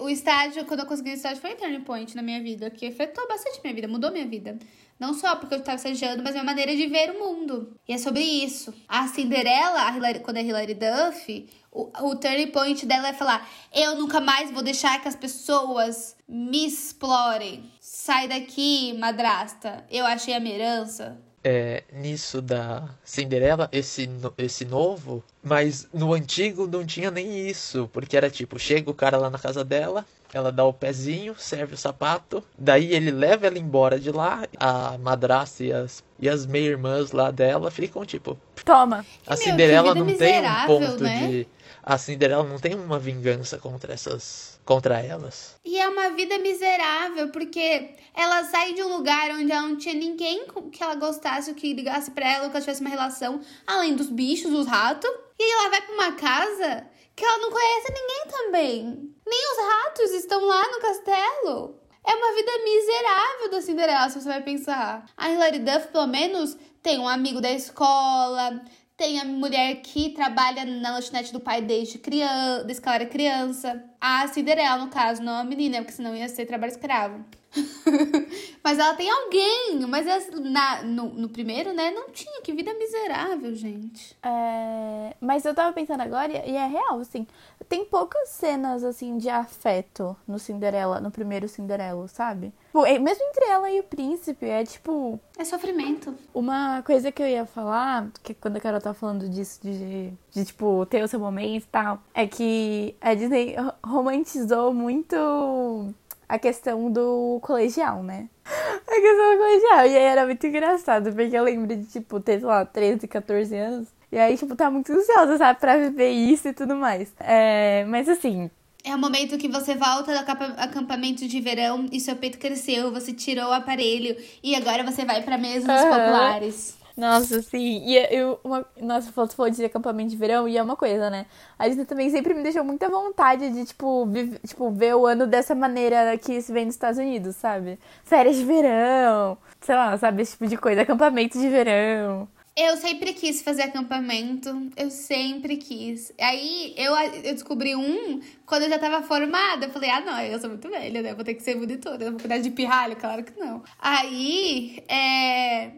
o 0.00 0.08
estágio, 0.08 0.64
quando 0.64 0.80
eu 0.80 0.86
consegui 0.86 1.10
o 1.10 1.14
estágio 1.14 1.40
foi 1.40 1.54
um 1.54 1.56
turning 1.56 1.82
point 1.82 2.16
na 2.16 2.22
minha 2.22 2.42
vida, 2.42 2.70
que 2.70 2.86
afetou 2.86 3.26
bastante 3.28 3.60
minha 3.62 3.74
vida, 3.74 3.88
mudou 3.88 4.10
minha 4.10 4.26
vida. 4.26 4.58
Não 4.98 5.14
só 5.14 5.34
porque 5.34 5.54
eu 5.54 5.60
estava 5.60 5.76
estagiando, 5.76 6.22
mas 6.22 6.36
é 6.36 6.38
uma 6.38 6.44
maneira 6.44 6.76
de 6.76 6.86
ver 6.86 7.10
o 7.10 7.18
mundo. 7.18 7.74
E 7.88 7.94
é 7.94 7.96
sobre 7.96 8.20
isso. 8.22 8.74
A 8.86 9.08
Cinderela, 9.08 9.86
a 9.86 9.96
Hilary, 9.96 10.20
quando 10.20 10.36
é 10.36 10.42
Hilary 10.42 10.74
Duff, 10.74 11.48
o, 11.72 11.90
o 12.02 12.16
turning 12.16 12.48
point 12.48 12.84
dela 12.84 13.08
é 13.08 13.12
falar: 13.14 13.48
eu 13.74 13.94
nunca 13.96 14.20
mais 14.20 14.50
vou 14.50 14.62
deixar 14.62 15.00
que 15.00 15.08
as 15.08 15.16
pessoas 15.16 16.14
me 16.30 16.64
explorem. 16.64 17.64
Sai 17.80 18.28
daqui, 18.28 18.92
madrasta. 18.92 19.84
Eu 19.90 20.06
achei 20.06 20.32
a 20.32 20.40
minha 20.40 20.54
herança. 20.54 21.18
É, 21.42 21.82
nisso 21.92 22.40
da 22.42 22.88
Cinderela, 23.02 23.68
esse, 23.72 24.08
esse 24.36 24.64
novo, 24.66 25.24
mas 25.42 25.88
no 25.92 26.12
antigo 26.12 26.66
não 26.66 26.84
tinha 26.84 27.10
nem 27.10 27.48
isso, 27.48 27.88
porque 27.94 28.14
era 28.14 28.28
tipo, 28.28 28.58
chega 28.58 28.90
o 28.90 28.94
cara 28.94 29.16
lá 29.16 29.30
na 29.30 29.38
casa 29.38 29.64
dela, 29.64 30.04
ela 30.34 30.52
dá 30.52 30.64
o 30.64 30.72
pezinho, 30.72 31.34
serve 31.38 31.74
o 31.74 31.78
sapato, 31.78 32.44
daí 32.58 32.92
ele 32.92 33.10
leva 33.10 33.46
ela 33.46 33.58
embora 33.58 33.98
de 33.98 34.12
lá, 34.12 34.46
a 34.58 34.98
madrasta 34.98 35.64
e 35.64 35.72
as, 35.72 36.04
e 36.18 36.28
as 36.28 36.44
meia-irmãs 36.44 37.10
lá 37.10 37.30
dela 37.30 37.70
ficam 37.70 38.04
tipo. 38.04 38.38
Toma! 38.62 39.06
A 39.26 39.34
Cinderela 39.34 39.94
não 39.94 40.14
tem 40.14 40.42
um 40.42 40.66
ponto 40.66 41.02
né? 41.02 41.26
de. 41.26 41.48
A 41.82 41.96
Cinderela 41.98 42.44
não 42.44 42.58
tem 42.58 42.74
uma 42.74 42.98
vingança 42.98 43.58
contra 43.58 43.92
essas. 43.92 44.60
contra 44.64 45.00
elas. 45.00 45.56
E 45.64 45.78
é 45.78 45.88
uma 45.88 46.10
vida 46.10 46.38
miserável, 46.38 47.30
porque 47.30 47.94
ela 48.14 48.44
sai 48.44 48.74
de 48.74 48.82
um 48.82 48.96
lugar 48.96 49.30
onde 49.32 49.50
ela 49.50 49.66
não 49.66 49.76
tinha 49.76 49.94
ninguém 49.94 50.46
que 50.70 50.82
ela 50.82 50.94
gostasse, 50.94 51.52
que 51.54 51.72
ligasse 51.74 52.10
pra 52.10 52.28
ela, 52.28 52.48
que 52.48 52.56
ela 52.56 52.60
tivesse 52.60 52.80
uma 52.80 52.90
relação, 52.90 53.40
além 53.66 53.94
dos 53.96 54.08
bichos, 54.08 54.50
dos 54.50 54.66
ratos. 54.66 55.10
E 55.38 55.52
ela 55.52 55.70
vai 55.70 55.82
pra 55.82 55.94
uma 55.94 56.12
casa 56.12 56.86
que 57.16 57.24
ela 57.24 57.38
não 57.38 57.50
conhece 57.50 57.92
ninguém 57.92 58.22
também. 58.28 59.14
Nem 59.26 59.52
os 59.52 59.58
ratos 59.58 60.10
estão 60.12 60.44
lá 60.44 60.62
no 60.70 60.80
castelo. 60.80 61.80
É 62.06 62.14
uma 62.14 62.34
vida 62.34 62.52
miserável 62.64 63.50
da 63.50 63.60
Cinderela, 63.60 64.08
se 64.08 64.20
você 64.20 64.28
vai 64.28 64.42
pensar. 64.42 65.04
A 65.16 65.30
Hilary 65.30 65.58
Duff, 65.58 65.88
pelo 65.88 66.06
menos, 66.06 66.56
tem 66.82 66.98
um 66.98 67.06
amigo 67.06 67.40
da 67.40 67.50
escola, 67.52 68.62
tem 69.00 69.18
a 69.18 69.24
mulher 69.24 69.76
que 69.76 70.10
trabalha 70.10 70.62
na 70.66 70.90
lanchonete 70.90 71.32
do 71.32 71.40
pai 71.40 71.62
desde 71.62 71.96
criança, 71.96 72.64
desde 72.64 72.82
que 72.82 72.86
ela 72.86 72.96
era 72.96 73.06
criança. 73.06 73.82
A 73.98 74.28
Cinderela, 74.28 74.76
no 74.76 74.90
caso, 74.90 75.22
não 75.22 75.36
a 75.36 75.42
menina, 75.42 75.78
porque 75.78 75.92
senão 75.94 76.14
ia 76.14 76.28
ser 76.28 76.44
trabalho 76.44 76.72
escravo. 76.72 77.24
mas 78.62 78.78
ela 78.78 78.94
tem 78.94 79.10
alguém. 79.10 79.80
Mas 79.88 80.06
na, 80.32 80.82
no, 80.82 81.06
no, 81.06 81.28
primeiro, 81.28 81.72
né, 81.72 81.90
não 81.90 82.10
tinha. 82.10 82.40
Que 82.42 82.52
vida 82.52 82.72
miserável, 82.74 83.54
gente. 83.54 84.16
É, 84.22 85.14
mas 85.20 85.44
eu 85.44 85.54
tava 85.54 85.72
pensando 85.72 86.00
agora, 86.00 86.32
e 86.32 86.56
é 86.56 86.66
real, 86.66 87.00
assim. 87.00 87.26
Tem 87.68 87.84
poucas 87.84 88.28
cenas, 88.30 88.82
assim, 88.82 89.18
de 89.18 89.28
afeto 89.28 90.16
no 90.26 90.38
Cinderela, 90.38 91.00
no 91.00 91.10
primeiro 91.10 91.48
Cinderela, 91.48 92.08
sabe? 92.08 92.52
Tipo, 92.66 92.82
mesmo 92.82 93.24
entre 93.24 93.44
ela 93.46 93.70
e 93.70 93.80
o 93.80 93.84
príncipe, 93.84 94.46
é 94.46 94.64
tipo. 94.64 95.18
É 95.36 95.44
sofrimento. 95.44 96.14
Uma 96.32 96.82
coisa 96.82 97.10
que 97.10 97.22
eu 97.22 97.26
ia 97.26 97.44
falar, 97.44 98.08
que 98.22 98.32
quando 98.32 98.56
a 98.56 98.60
Carol 98.60 98.80
tava 98.80 98.94
falando 98.94 99.28
disso, 99.28 99.60
de, 99.62 100.12
de 100.30 100.44
tipo, 100.44 100.86
ter 100.86 101.02
o 101.02 101.08
seu 101.08 101.18
momento 101.18 101.64
e 101.64 101.68
tal, 101.68 102.02
é 102.14 102.26
que 102.26 102.94
a 103.00 103.14
Disney 103.14 103.56
romantizou 103.84 104.72
muito 104.72 105.92
a 106.30 106.38
questão 106.38 106.90
do 106.92 107.40
colegial, 107.42 108.04
né? 108.04 108.28
A 108.46 109.00
questão 109.00 109.32
do 109.32 109.38
colegial. 109.38 109.86
E 109.86 109.96
aí 109.96 110.04
era 110.04 110.24
muito 110.24 110.46
engraçado, 110.46 111.12
porque 111.12 111.36
eu 111.36 111.42
lembro 111.42 111.76
de, 111.76 111.84
tipo, 111.86 112.20
ter, 112.20 112.38
sei 112.38 112.46
lá, 112.46 112.64
13, 112.64 113.08
14 113.08 113.56
anos. 113.56 113.88
E 114.12 114.18
aí, 114.18 114.36
tipo, 114.36 114.54
tá 114.54 114.70
muito 114.70 114.92
ansiosa, 114.92 115.36
sabe, 115.36 115.58
pra 115.58 115.76
viver 115.76 116.10
isso 116.10 116.48
e 116.48 116.52
tudo 116.52 116.76
mais. 116.76 117.12
É, 117.18 117.84
mas 117.86 118.08
assim. 118.08 118.48
É 118.84 118.94
o 118.94 118.98
momento 118.98 119.36
que 119.38 119.48
você 119.48 119.74
volta 119.74 120.12
do 120.12 120.30
acampamento 120.56 121.26
de 121.26 121.40
verão 121.40 121.86
e 121.90 121.98
seu 121.98 122.14
peito 122.14 122.38
cresceu, 122.38 122.92
você 122.92 123.12
tirou 123.12 123.46
o 123.46 123.52
aparelho 123.52 124.16
e 124.42 124.54
agora 124.54 124.84
você 124.84 125.04
vai 125.04 125.22
para 125.22 125.36
mesas 125.36 125.68
uhum. 125.68 125.90
populares. 125.90 126.79
Nossa, 126.96 127.42
sim. 127.42 127.82
E 127.84 127.96
eu, 128.14 128.38
uma, 128.44 128.66
nossa, 128.80 129.12
foto 129.12 129.34
falou 129.34 129.50
de 129.50 129.64
acampamento 129.64 130.10
de 130.10 130.16
verão 130.16 130.48
e 130.48 130.56
é 130.56 130.62
uma 130.62 130.76
coisa, 130.76 131.10
né? 131.10 131.26
A 131.58 131.66
Disney 131.68 131.84
também 131.84 132.10
sempre 132.10 132.34
me 132.34 132.42
deixou 132.42 132.64
muita 132.64 132.88
vontade 132.88 133.50
de, 133.50 133.64
tipo, 133.64 134.06
tipo, 134.46 134.70
ver 134.70 134.94
o 134.96 135.06
ano 135.06 135.26
dessa 135.26 135.54
maneira 135.54 136.16
que 136.18 136.40
se 136.40 136.52
vê 136.52 136.64
nos 136.64 136.74
Estados 136.74 136.98
Unidos, 136.98 137.36
sabe? 137.36 137.78
Férias 138.04 138.36
de 138.36 138.44
verão, 138.44 139.38
sei 139.60 139.74
lá, 139.74 139.96
sabe? 139.98 140.22
Esse 140.22 140.32
tipo 140.32 140.46
de 140.46 140.56
coisa. 140.56 140.82
Acampamento 140.82 141.38
de 141.38 141.48
verão. 141.48 142.28
Eu 142.56 142.76
sempre 142.76 143.14
quis 143.14 143.40
fazer 143.40 143.62
acampamento, 143.62 144.70
eu 144.76 144.90
sempre 144.90 145.56
quis. 145.56 146.12
Aí 146.20 146.74
eu, 146.76 146.94
eu 146.94 147.32
descobri 147.32 147.74
um 147.76 148.20
quando 148.44 148.64
eu 148.64 148.68
já 148.68 148.78
tava 148.78 149.02
formada. 149.02 149.66
Eu 149.66 149.70
falei, 149.70 149.88
ah, 149.88 150.00
não, 150.00 150.20
eu 150.20 150.38
sou 150.38 150.50
muito 150.50 150.68
velha, 150.68 151.00
né? 151.00 151.14
vou 151.14 151.24
ter 151.24 151.34
que 151.34 151.42
ser 151.42 151.54
monitora. 151.54 152.10
Vou 152.10 152.20
cuidar 152.20 152.38
de 152.38 152.50
pirralho? 152.50 152.96
Claro 152.96 153.24
que 153.24 153.38
não. 153.38 153.62
Aí, 153.80 154.82
é 154.88 155.70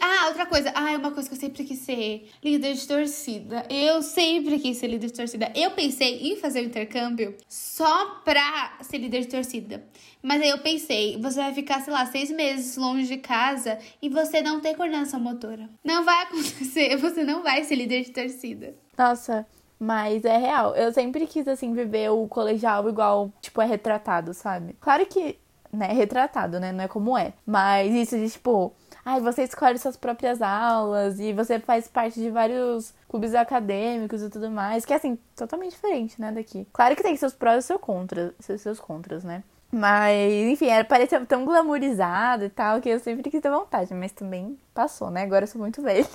Ah, 0.00 0.28
outra 0.28 0.46
coisa. 0.46 0.72
Ah, 0.74 0.92
é 0.92 0.96
uma 0.96 1.10
coisa 1.10 1.28
que 1.28 1.34
eu 1.34 1.40
sempre 1.40 1.64
quis 1.64 1.78
ser 1.78 2.28
líder 2.42 2.74
de 2.74 2.86
torcida. 2.86 3.66
Eu 3.70 4.02
sempre 4.02 4.58
quis 4.58 4.76
ser 4.76 4.88
líder 4.88 5.06
de 5.06 5.14
torcida. 5.14 5.50
Eu 5.54 5.70
pensei 5.70 6.30
em 6.30 6.36
fazer 6.36 6.60
o 6.60 6.64
intercâmbio 6.64 7.36
só 7.48 8.20
pra 8.24 8.78
ser 8.82 8.98
líder 8.98 9.20
de 9.22 9.28
torcida. 9.28 9.84
Mas 10.22 10.40
aí 10.40 10.48
eu 10.48 10.58
pensei, 10.58 11.20
você 11.20 11.38
vai 11.40 11.52
ficar, 11.52 11.80
sei 11.80 11.92
lá, 11.92 12.06
seis 12.06 12.30
meses 12.30 12.76
longe 12.76 13.06
de 13.06 13.18
casa 13.18 13.78
e 14.00 14.08
você 14.08 14.40
não 14.42 14.60
tem 14.60 14.74
coordenação 14.74 15.20
motora. 15.20 15.68
Não 15.82 16.04
vai 16.04 16.22
acontecer, 16.24 16.96
você 16.96 17.24
não 17.24 17.42
vai 17.42 17.64
ser 17.64 17.74
líder 17.76 18.04
de 18.04 18.10
torcida. 18.10 18.74
Nossa, 18.96 19.46
mas 19.78 20.24
é 20.24 20.36
real. 20.36 20.74
Eu 20.74 20.92
sempre 20.92 21.26
quis, 21.26 21.46
assim, 21.48 21.74
viver 21.74 22.10
o 22.10 22.26
colegial 22.28 22.88
igual, 22.88 23.32
tipo, 23.40 23.60
é 23.60 23.66
retratado, 23.66 24.32
sabe? 24.32 24.74
Claro 24.80 25.04
que, 25.06 25.38
né, 25.72 25.88
retratado, 25.88 26.58
né? 26.60 26.72
Não 26.72 26.84
é 26.84 26.88
como 26.88 27.18
é. 27.18 27.34
Mas 27.44 27.92
isso 27.92 28.16
de, 28.16 28.30
tipo 28.30 28.72
ai, 29.04 29.20
você 29.20 29.42
escolhe 29.42 29.78
suas 29.78 29.96
próprias 29.96 30.40
aulas 30.40 31.20
e 31.20 31.32
você 31.32 31.58
faz 31.58 31.86
parte 31.86 32.20
de 32.20 32.30
vários 32.30 32.94
clubes 33.08 33.34
acadêmicos 33.34 34.22
e 34.22 34.30
tudo 34.30 34.50
mais, 34.50 34.84
que 34.84 34.92
é 34.92 34.96
assim, 34.96 35.18
totalmente 35.36 35.72
diferente, 35.72 36.20
né, 36.20 36.32
daqui. 36.32 36.66
Claro 36.72 36.96
que 36.96 37.02
tem 37.02 37.16
seus 37.16 37.34
prós 37.34 37.64
e 37.64 37.66
seus 37.66 37.80
contras, 37.80 38.32
seus 38.40 38.80
contras, 38.80 39.22
né? 39.24 39.42
Mas, 39.70 40.32
enfim, 40.52 40.68
era, 40.68 40.84
parecia 40.84 41.24
tão 41.26 41.44
glamourizado 41.44 42.44
e 42.44 42.48
tal 42.48 42.80
que 42.80 42.88
eu 42.88 43.00
sempre 43.00 43.28
quis 43.28 43.40
ter 43.40 43.50
vontade, 43.50 43.92
mas 43.92 44.12
também 44.12 44.56
passou, 44.72 45.10
né? 45.10 45.22
Agora 45.22 45.44
eu 45.44 45.48
sou 45.48 45.60
muito 45.60 45.82
velha. 45.82 46.06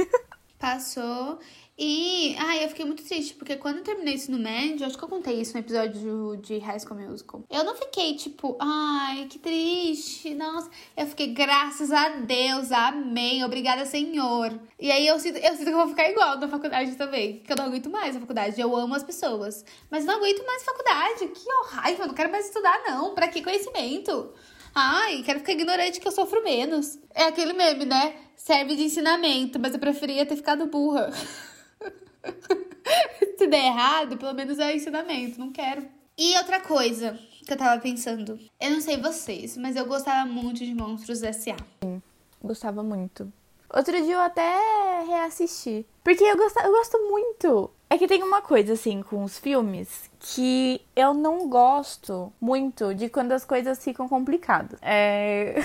Passou. 0.60 1.40
E, 1.82 2.36
ai, 2.38 2.66
eu 2.66 2.68
fiquei 2.68 2.84
muito 2.84 3.02
triste, 3.06 3.34
porque 3.36 3.56
quando 3.56 3.78
eu 3.78 3.84
terminei 3.86 4.16
isso 4.16 4.30
no 4.30 4.38
médio, 4.38 4.86
acho 4.86 4.98
que 4.98 5.04
eu 5.06 5.08
contei 5.08 5.40
isso 5.40 5.54
no 5.54 5.62
episódio 5.62 6.36
de 6.36 6.58
High 6.58 6.78
School 6.82 7.00
Musical. 7.00 7.42
Eu 7.50 7.64
não 7.64 7.74
fiquei 7.74 8.18
tipo, 8.18 8.58
ai, 8.60 9.26
que 9.30 9.40
triste, 9.40 10.36
nossa. 10.36 10.70
Eu 10.98 11.08
fiquei, 11.08 11.28
graças 11.28 11.90
a 11.94 12.10
Deus, 12.10 12.74
amém, 12.74 13.46
obrigada, 13.46 13.86
Senhor. 13.86 14.60
E 14.78 14.92
aí 14.92 15.08
eu 15.08 15.18
sinto, 15.18 15.38
eu 15.38 15.52
sinto 15.56 15.68
que 15.68 15.72
eu 15.72 15.78
vou 15.78 15.88
ficar 15.88 16.10
igual 16.10 16.38
na 16.38 16.50
faculdade 16.50 16.98
também, 16.98 17.40
que 17.40 17.54
eu 17.54 17.56
não 17.56 17.68
aguento 17.68 17.90
mais 17.90 18.14
a 18.18 18.20
faculdade. 18.20 18.60
Eu 18.60 18.76
amo 18.76 18.96
as 18.96 19.04
pessoas, 19.04 19.64
mas 19.90 20.04
não 20.04 20.16
aguento 20.16 20.46
mais 20.46 20.64
faculdade. 20.64 21.28
Que 21.30 21.76
raiva, 21.76 22.08
não 22.08 22.14
quero 22.14 22.30
mais 22.30 22.48
estudar, 22.48 22.82
não. 22.86 23.16
Pra 23.16 23.30
que 23.30 23.42
conhecimento? 23.42 24.34
Ai, 24.74 25.24
quero 25.24 25.40
ficar 25.40 25.54
ignorante 25.54 26.00
que 26.00 26.08
eu 26.08 26.12
sofro 26.12 26.44
menos. 26.44 27.00
É 27.14 27.24
aquele 27.24 27.54
meme, 27.54 27.86
né? 27.86 28.16
Serve 28.36 28.76
de 28.76 28.84
ensinamento, 28.84 29.60
mas 29.60 29.74
eu 29.74 29.80
preferia 29.80 30.26
ter 30.26 30.36
ficado 30.36 30.68
burra. 30.68 31.12
Se 33.38 33.48
der 33.48 33.66
errado, 33.66 34.18
pelo 34.18 34.34
menos 34.34 34.60
é 34.60 34.76
ensinamento, 34.76 35.40
não 35.40 35.52
quero. 35.52 35.88
E 36.18 36.38
outra 36.38 36.60
coisa 36.60 37.18
que 37.46 37.54
eu 37.54 37.58
tava 37.58 37.82
pensando. 37.82 38.40
Eu 38.60 38.72
não 38.72 38.82
sei 38.82 38.98
vocês, 38.98 39.58
mas 39.58 39.76
eu 39.76 39.86
gostava 39.86 40.30
muito 40.30 40.60
de 40.60 40.74
Monstros 40.74 41.24
S.A. 41.24 41.56
Gostava 42.42 42.84
muito. 42.84 43.32
Outro 43.74 43.94
dia 44.04 44.16
eu 44.16 44.20
até 44.20 45.04
reassisti. 45.08 45.86
Porque 46.04 46.24
eu 46.24 46.38
gosto, 46.38 46.60
eu 46.60 46.72
gosto 46.72 46.98
muito. 47.10 47.72
É 47.92 47.98
que 47.98 48.08
tem 48.08 48.22
uma 48.22 48.40
coisa, 48.40 48.74
assim, 48.74 49.02
com 49.02 49.24
os 49.24 49.40
filmes 49.40 50.12
que 50.20 50.80
eu 50.96 51.12
não 51.12 51.50
gosto 51.50 52.32
muito 52.40 52.94
de 52.94 53.10
quando 53.10 53.32
as 53.32 53.44
coisas 53.44 53.84
ficam 53.84 54.08
complicadas. 54.08 54.78
É. 54.84 55.56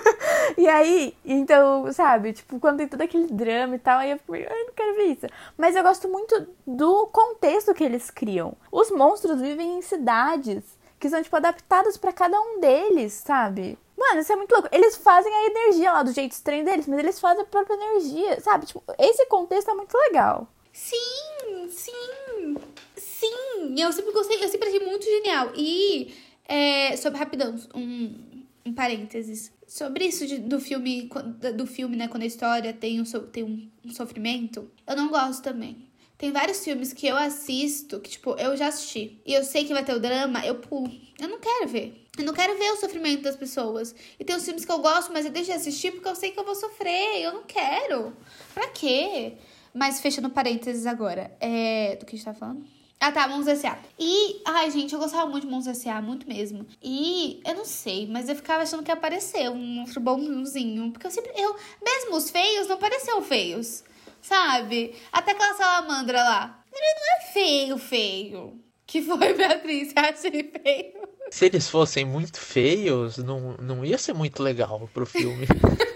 e 0.56 0.66
aí, 0.66 1.14
então, 1.22 1.92
sabe, 1.92 2.32
tipo, 2.32 2.58
quando 2.58 2.78
tem 2.78 2.88
todo 2.88 3.02
aquele 3.02 3.26
drama 3.26 3.76
e 3.76 3.78
tal, 3.78 3.98
aí 3.98 4.12
eu 4.12 4.18
fico, 4.18 4.32
ai, 4.32 4.64
não 4.64 4.72
quero 4.72 4.96
ver 4.96 5.12
isso. 5.12 5.26
Mas 5.58 5.76
eu 5.76 5.82
gosto 5.82 6.08
muito 6.08 6.48
do 6.66 7.06
contexto 7.08 7.74
que 7.74 7.84
eles 7.84 8.10
criam. 8.10 8.54
Os 8.72 8.90
monstros 8.90 9.38
vivem 9.38 9.76
em 9.76 9.82
cidades 9.82 10.64
que 10.98 11.10
são, 11.10 11.22
tipo, 11.22 11.36
adaptadas 11.36 11.98
para 11.98 12.14
cada 12.14 12.40
um 12.40 12.60
deles, 12.60 13.12
sabe? 13.12 13.78
Mano, 13.94 14.20
isso 14.20 14.32
é 14.32 14.36
muito 14.36 14.52
louco. 14.52 14.70
Eles 14.72 14.96
fazem 14.96 15.32
a 15.32 15.46
energia 15.48 15.92
lá 15.92 16.02
do 16.02 16.12
jeito 16.12 16.32
estranho 16.32 16.64
deles, 16.64 16.86
mas 16.86 16.98
eles 16.98 17.20
fazem 17.20 17.42
a 17.42 17.46
própria 17.46 17.74
energia, 17.74 18.40
sabe? 18.40 18.64
Tipo, 18.64 18.82
esse 18.98 19.26
contexto 19.26 19.70
é 19.70 19.74
muito 19.74 19.94
legal. 19.98 20.48
Sim, 20.74 21.68
sim, 21.70 22.56
sim. 22.96 23.80
Eu 23.80 23.92
sempre 23.92 24.12
gostei, 24.12 24.42
eu 24.42 24.48
sempre 24.48 24.68
achei 24.68 24.80
muito 24.80 25.04
genial. 25.04 25.52
E, 25.54 26.12
é, 26.48 26.96
sobre 26.96 27.16
rapidão, 27.16 27.54
um, 27.72 28.42
um 28.66 28.74
parênteses. 28.74 29.52
Sobre 29.68 30.06
isso 30.06 30.26
de, 30.26 30.38
do 30.38 30.60
filme, 30.60 31.08
do 31.54 31.64
filme, 31.64 31.96
né, 31.96 32.08
quando 32.08 32.24
a 32.24 32.26
história 32.26 32.72
tem 32.72 33.00
um, 33.00 33.04
tem 33.04 33.44
um, 33.44 33.70
um 33.84 33.90
sofrimento, 33.92 34.68
eu 34.84 34.96
não 34.96 35.08
gosto 35.08 35.44
também. 35.44 35.88
Tem 36.18 36.32
vários 36.32 36.64
filmes 36.64 36.92
que 36.92 37.06
eu 37.06 37.16
assisto, 37.16 38.00
que, 38.00 38.10
tipo, 38.10 38.30
eu 38.36 38.56
já 38.56 38.66
assisti. 38.66 39.20
E 39.24 39.32
eu 39.32 39.44
sei 39.44 39.64
que 39.64 39.72
vai 39.72 39.84
ter 39.84 39.94
o 39.94 40.00
drama, 40.00 40.44
eu 40.44 40.56
pulo. 40.56 40.90
Eu 41.20 41.28
não 41.28 41.38
quero 41.38 41.68
ver. 41.68 42.04
Eu 42.18 42.24
não 42.24 42.32
quero 42.32 42.56
ver 42.58 42.72
o 42.72 42.76
sofrimento 42.76 43.22
das 43.22 43.36
pessoas. 43.36 43.94
E 44.18 44.24
tem 44.24 44.34
os 44.34 44.44
filmes 44.44 44.64
que 44.64 44.72
eu 44.72 44.78
gosto, 44.78 45.12
mas 45.12 45.24
eu 45.24 45.30
deixo 45.30 45.50
de 45.50 45.56
assistir 45.56 45.92
porque 45.92 46.08
eu 46.08 46.16
sei 46.16 46.32
que 46.32 46.38
eu 46.38 46.44
vou 46.44 46.54
sofrer. 46.54 47.22
Eu 47.22 47.32
não 47.32 47.42
quero. 47.44 48.16
Pra 48.52 48.68
quê? 48.68 49.34
Mas 49.74 50.00
fechando 50.00 50.30
parênteses 50.30 50.86
agora. 50.86 51.36
É... 51.40 51.96
Do 51.96 52.06
que 52.06 52.14
a 52.14 52.16
gente 52.16 52.24
tá 52.24 52.32
falando? 52.32 52.64
Ah, 53.00 53.12
tá, 53.12 53.28
Mons 53.28 53.46
S.A. 53.46 53.76
E, 53.98 54.40
ai, 54.46 54.70
gente, 54.70 54.94
eu 54.94 54.98
gostava 54.98 55.28
muito 55.28 55.46
de 55.46 55.52
Mons 55.52 55.66
S.A., 55.66 56.00
muito 56.00 56.26
mesmo. 56.26 56.64
E 56.82 57.42
eu 57.44 57.54
não 57.54 57.64
sei, 57.64 58.06
mas 58.06 58.30
eu 58.30 58.36
ficava 58.36 58.62
achando 58.62 58.82
que 58.82 58.90
ia 58.90 58.94
aparecer 58.94 59.50
um 59.50 59.56
monstro 59.56 60.00
bonzinho. 60.00 60.90
Porque 60.90 61.06
eu 61.06 61.10
sempre. 61.10 61.30
Eu, 61.36 61.54
mesmo 61.84 62.16
os 62.16 62.30
feios 62.30 62.66
não 62.66 62.78
pareciam 62.78 63.20
feios. 63.20 63.84
Sabe? 64.22 64.94
Até 65.12 65.32
aquela 65.32 65.54
salamandra 65.54 66.22
lá. 66.22 66.64
Ele 66.72 66.94
não 66.94 67.18
é 67.18 67.32
feio, 67.32 67.78
feio. 67.78 68.60
Que 68.86 69.02
foi, 69.02 69.34
Beatriz? 69.34 69.92
Acha 69.94 70.28
ele 70.28 70.44
feio? 70.44 70.94
Se 71.30 71.46
eles 71.46 71.68
fossem 71.68 72.04
muito 72.04 72.38
feios, 72.38 73.18
não, 73.18 73.56
não 73.58 73.84
ia 73.84 73.98
ser 73.98 74.14
muito 74.14 74.42
legal 74.42 74.88
pro 74.94 75.04
filme. 75.04 75.46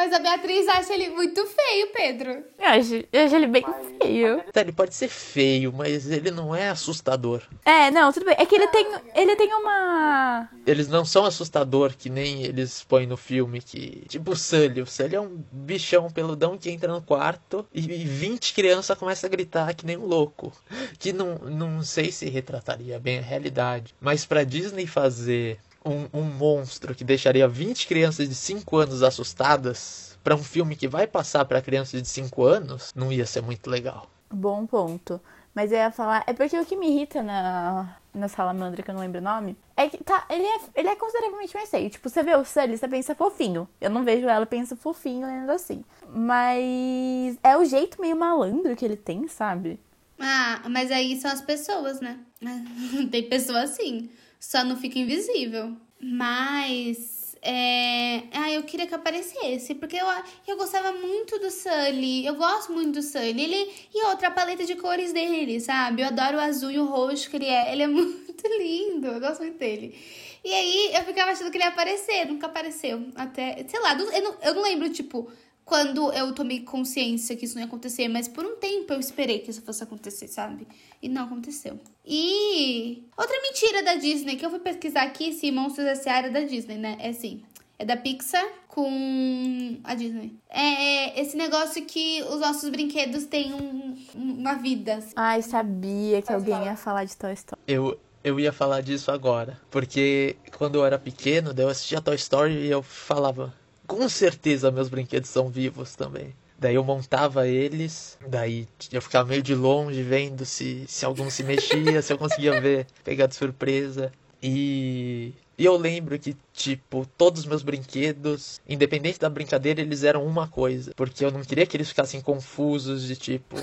Mas 0.00 0.14
a 0.14 0.18
Beatriz 0.18 0.66
acha 0.66 0.94
ele 0.94 1.10
muito 1.10 1.46
feio, 1.46 1.92
Pedro. 1.92 2.42
Eu 2.58 2.68
acho, 2.68 3.04
eu 3.12 3.22
acho 3.22 3.36
ele 3.36 3.46
bem 3.46 3.62
feio. 4.00 4.42
Tá, 4.50 4.62
ele 4.62 4.72
pode 4.72 4.94
ser 4.94 5.08
feio, 5.08 5.70
mas 5.74 6.10
ele 6.10 6.30
não 6.30 6.56
é 6.56 6.70
assustador. 6.70 7.42
É, 7.66 7.90
não, 7.90 8.10
tudo 8.10 8.24
bem. 8.24 8.34
É 8.38 8.46
que 8.46 8.54
ele 8.54 8.66
tem, 8.68 8.86
ele 9.14 9.36
tem 9.36 9.52
uma. 9.52 10.48
Eles 10.66 10.88
não 10.88 11.04
são 11.04 11.26
assustador 11.26 11.94
que 11.94 12.08
nem 12.08 12.44
eles 12.44 12.82
põem 12.82 13.06
no 13.06 13.18
filme 13.18 13.60
que. 13.60 14.06
Tipo 14.08 14.30
o 14.30 14.36
Sully. 14.36 14.80
O 14.80 14.86
Sully 14.86 15.16
é 15.16 15.20
um 15.20 15.44
bichão 15.52 16.08
peludão 16.08 16.56
que 16.56 16.70
entra 16.70 16.90
no 16.90 17.02
quarto 17.02 17.68
e 17.70 17.82
20 17.82 18.54
crianças 18.54 18.96
começam 18.96 19.28
a 19.28 19.30
gritar 19.30 19.74
que 19.74 19.84
nem 19.84 19.98
um 19.98 20.06
louco. 20.06 20.50
Que 20.98 21.12
não, 21.12 21.34
não 21.34 21.82
sei 21.82 22.10
se 22.10 22.26
retrataria 22.30 22.98
bem 22.98 23.18
a 23.18 23.22
realidade. 23.22 23.94
Mas 24.00 24.24
pra 24.24 24.44
Disney 24.44 24.86
fazer 24.86 25.58
um, 25.84 26.20
um 26.20 26.22
monstro 26.22 26.94
que 26.94 27.04
deixaria 27.04 27.48
20 27.48 27.86
crianças 27.86 28.28
de 28.28 28.34
5 28.34 28.76
anos 28.76 29.02
assustadas 29.02 30.18
para 30.22 30.34
um 30.34 30.42
filme 30.42 30.76
que 30.76 30.86
vai 30.86 31.06
passar 31.06 31.44
para 31.44 31.62
crianças 31.62 32.02
de 32.02 32.08
5 32.08 32.44
anos, 32.44 32.92
não 32.94 33.10
ia 33.12 33.26
ser 33.26 33.42
muito 33.42 33.70
legal. 33.70 34.08
Bom 34.30 34.66
ponto. 34.66 35.20
Mas 35.54 35.72
eu 35.72 35.78
ia 35.78 35.90
falar. 35.90 36.22
É 36.26 36.32
porque 36.32 36.58
o 36.58 36.64
que 36.64 36.76
me 36.76 36.88
irrita 36.88 37.22
na, 37.22 37.96
na 38.14 38.28
salamandra, 38.28 38.82
que 38.82 38.90
eu 38.90 38.94
não 38.94 39.00
lembro 39.00 39.18
o 39.18 39.24
nome, 39.24 39.56
é 39.76 39.88
que 39.88 39.98
tá, 40.04 40.24
ele 40.30 40.44
é, 40.44 40.60
ele 40.76 40.88
é 40.88 40.94
consideravelmente 40.94 41.54
mais 41.54 41.68
feio. 41.68 41.90
Tipo, 41.90 42.08
você 42.08 42.22
vê 42.22 42.36
o 42.36 42.44
Sully, 42.44 42.78
você 42.78 42.86
pensa 42.86 43.16
fofinho. 43.16 43.68
Eu 43.80 43.90
não 43.90 44.04
vejo 44.04 44.28
ela, 44.28 44.46
pensa 44.46 44.76
fofinho 44.76 45.26
ainda 45.26 45.54
assim. 45.54 45.84
Mas 46.08 47.36
é 47.42 47.56
o 47.56 47.64
jeito 47.64 48.00
meio 48.00 48.16
malandro 48.16 48.76
que 48.76 48.84
ele 48.84 48.96
tem, 48.96 49.26
sabe? 49.26 49.80
Ah, 50.20 50.62
mas 50.68 50.92
aí 50.92 51.20
são 51.20 51.30
as 51.30 51.40
pessoas, 51.40 52.00
né? 52.00 52.20
tem 53.10 53.28
pessoa 53.28 53.62
assim 53.62 54.08
só 54.40 54.64
não 54.64 54.76
fica 54.76 54.98
invisível. 54.98 55.76
Mas. 56.00 57.36
É... 57.42 58.22
Ah, 58.32 58.50
eu 58.50 58.62
queria 58.62 58.86
que 58.86 58.94
aparecesse, 58.94 59.74
porque 59.74 59.96
eu, 59.96 60.06
eu 60.48 60.56
gostava 60.56 60.92
muito 60.92 61.38
do 61.38 61.50
Sully. 61.50 62.26
Eu 62.26 62.34
gosto 62.34 62.72
muito 62.72 62.92
do 62.92 63.02
Sully. 63.02 63.42
Ele, 63.42 63.70
e 63.94 64.06
outra 64.06 64.30
paleta 64.30 64.64
de 64.64 64.74
cores 64.76 65.12
dele, 65.12 65.60
sabe? 65.60 66.02
Eu 66.02 66.06
adoro 66.06 66.38
o 66.38 66.40
azul 66.40 66.70
e 66.70 66.78
o 66.78 66.86
roxo 66.86 67.28
que 67.28 67.36
ele 67.36 67.46
é. 67.46 67.72
Ele 67.72 67.82
é 67.82 67.86
muito 67.88 68.48
lindo. 68.58 69.08
Eu 69.08 69.20
gosto 69.20 69.42
muito 69.42 69.58
dele. 69.58 69.94
E 70.42 70.54
aí 70.54 70.90
eu 70.94 71.04
ficava 71.04 71.30
achando 71.30 71.50
que 71.50 71.58
ele 71.58 71.64
ia 71.64 71.68
aparecer, 71.70 72.26
nunca 72.26 72.46
apareceu. 72.46 73.06
Até, 73.14 73.62
sei 73.68 73.78
lá, 73.80 73.92
eu 73.92 74.22
não, 74.22 74.36
eu 74.42 74.54
não 74.54 74.62
lembro, 74.62 74.88
tipo, 74.88 75.30
quando 75.70 76.12
eu 76.12 76.34
tomei 76.34 76.62
consciência 76.62 77.36
que 77.36 77.44
isso 77.44 77.54
não 77.54 77.62
ia 77.62 77.68
acontecer, 77.68 78.08
mas 78.08 78.26
por 78.26 78.44
um 78.44 78.56
tempo 78.56 78.92
eu 78.92 78.98
esperei 78.98 79.38
que 79.38 79.52
isso 79.52 79.62
fosse 79.62 79.80
acontecer, 79.84 80.26
sabe? 80.26 80.66
E 81.00 81.08
não 81.08 81.26
aconteceu. 81.26 81.78
E 82.04 83.04
outra 83.16 83.40
mentira 83.40 83.80
da 83.84 83.94
Disney 83.94 84.34
que 84.34 84.44
eu 84.44 84.50
fui 84.50 84.58
pesquisar 84.58 85.02
aqui 85.02 85.32
se 85.32 85.52
Monstros 85.52 85.86
S.A. 85.86 86.18
era 86.18 86.28
da 86.28 86.40
Disney, 86.40 86.76
né? 86.76 86.96
É 86.98 87.10
assim, 87.10 87.44
é 87.78 87.84
da 87.84 87.96
Pixar 87.96 88.44
com 88.66 89.78
a 89.84 89.94
Disney. 89.94 90.34
É 90.48 91.20
esse 91.20 91.36
negócio 91.36 91.86
que 91.86 92.20
os 92.24 92.40
nossos 92.40 92.68
brinquedos 92.68 93.26
têm 93.26 93.54
um, 93.54 93.96
uma 94.12 94.54
vida. 94.54 94.96
Assim. 94.96 95.12
Ai, 95.14 95.40
sabia 95.40 96.20
que 96.20 96.32
alguém 96.32 96.64
ia 96.64 96.74
falar 96.74 97.04
de 97.04 97.16
Toy 97.16 97.32
Story. 97.32 97.62
Eu, 97.68 97.96
eu 98.24 98.40
ia 98.40 98.52
falar 98.52 98.80
disso 98.80 99.12
agora. 99.12 99.56
Porque 99.70 100.34
quando 100.58 100.74
eu 100.74 100.84
era 100.84 100.98
pequeno, 100.98 101.54
eu 101.56 101.68
assistia 101.68 102.00
Toy 102.00 102.16
Story 102.16 102.54
e 102.54 102.68
eu 102.68 102.82
falava, 102.82 103.54
com 103.90 104.08
certeza 104.08 104.70
meus 104.70 104.88
brinquedos 104.88 105.28
são 105.28 105.48
vivos 105.48 105.96
também. 105.96 106.32
Daí 106.56 106.76
eu 106.76 106.84
montava 106.84 107.48
eles, 107.48 108.16
daí 108.28 108.68
eu 108.92 109.02
ficava 109.02 109.28
meio 109.28 109.42
de 109.42 109.52
longe 109.54 110.00
vendo 110.02 110.44
se, 110.44 110.84
se 110.86 111.04
algum 111.04 111.28
se 111.28 111.42
mexia, 111.42 112.00
se 112.00 112.12
eu 112.12 112.18
conseguia 112.18 112.60
ver, 112.60 112.86
pegar 113.02 113.26
de 113.26 113.34
surpresa. 113.34 114.12
E, 114.40 115.32
e 115.58 115.64
eu 115.64 115.76
lembro 115.76 116.18
que, 116.18 116.36
tipo, 116.52 117.04
todos 117.18 117.40
os 117.40 117.46
meus 117.46 117.62
brinquedos, 117.62 118.60
independente 118.68 119.18
da 119.18 119.28
brincadeira, 119.28 119.80
eles 119.80 120.04
eram 120.04 120.24
uma 120.24 120.46
coisa. 120.46 120.92
Porque 120.94 121.24
eu 121.24 121.32
não 121.32 121.42
queria 121.42 121.66
que 121.66 121.76
eles 121.76 121.88
ficassem 121.88 122.20
confusos 122.20 123.02
de 123.02 123.16
tipo. 123.16 123.56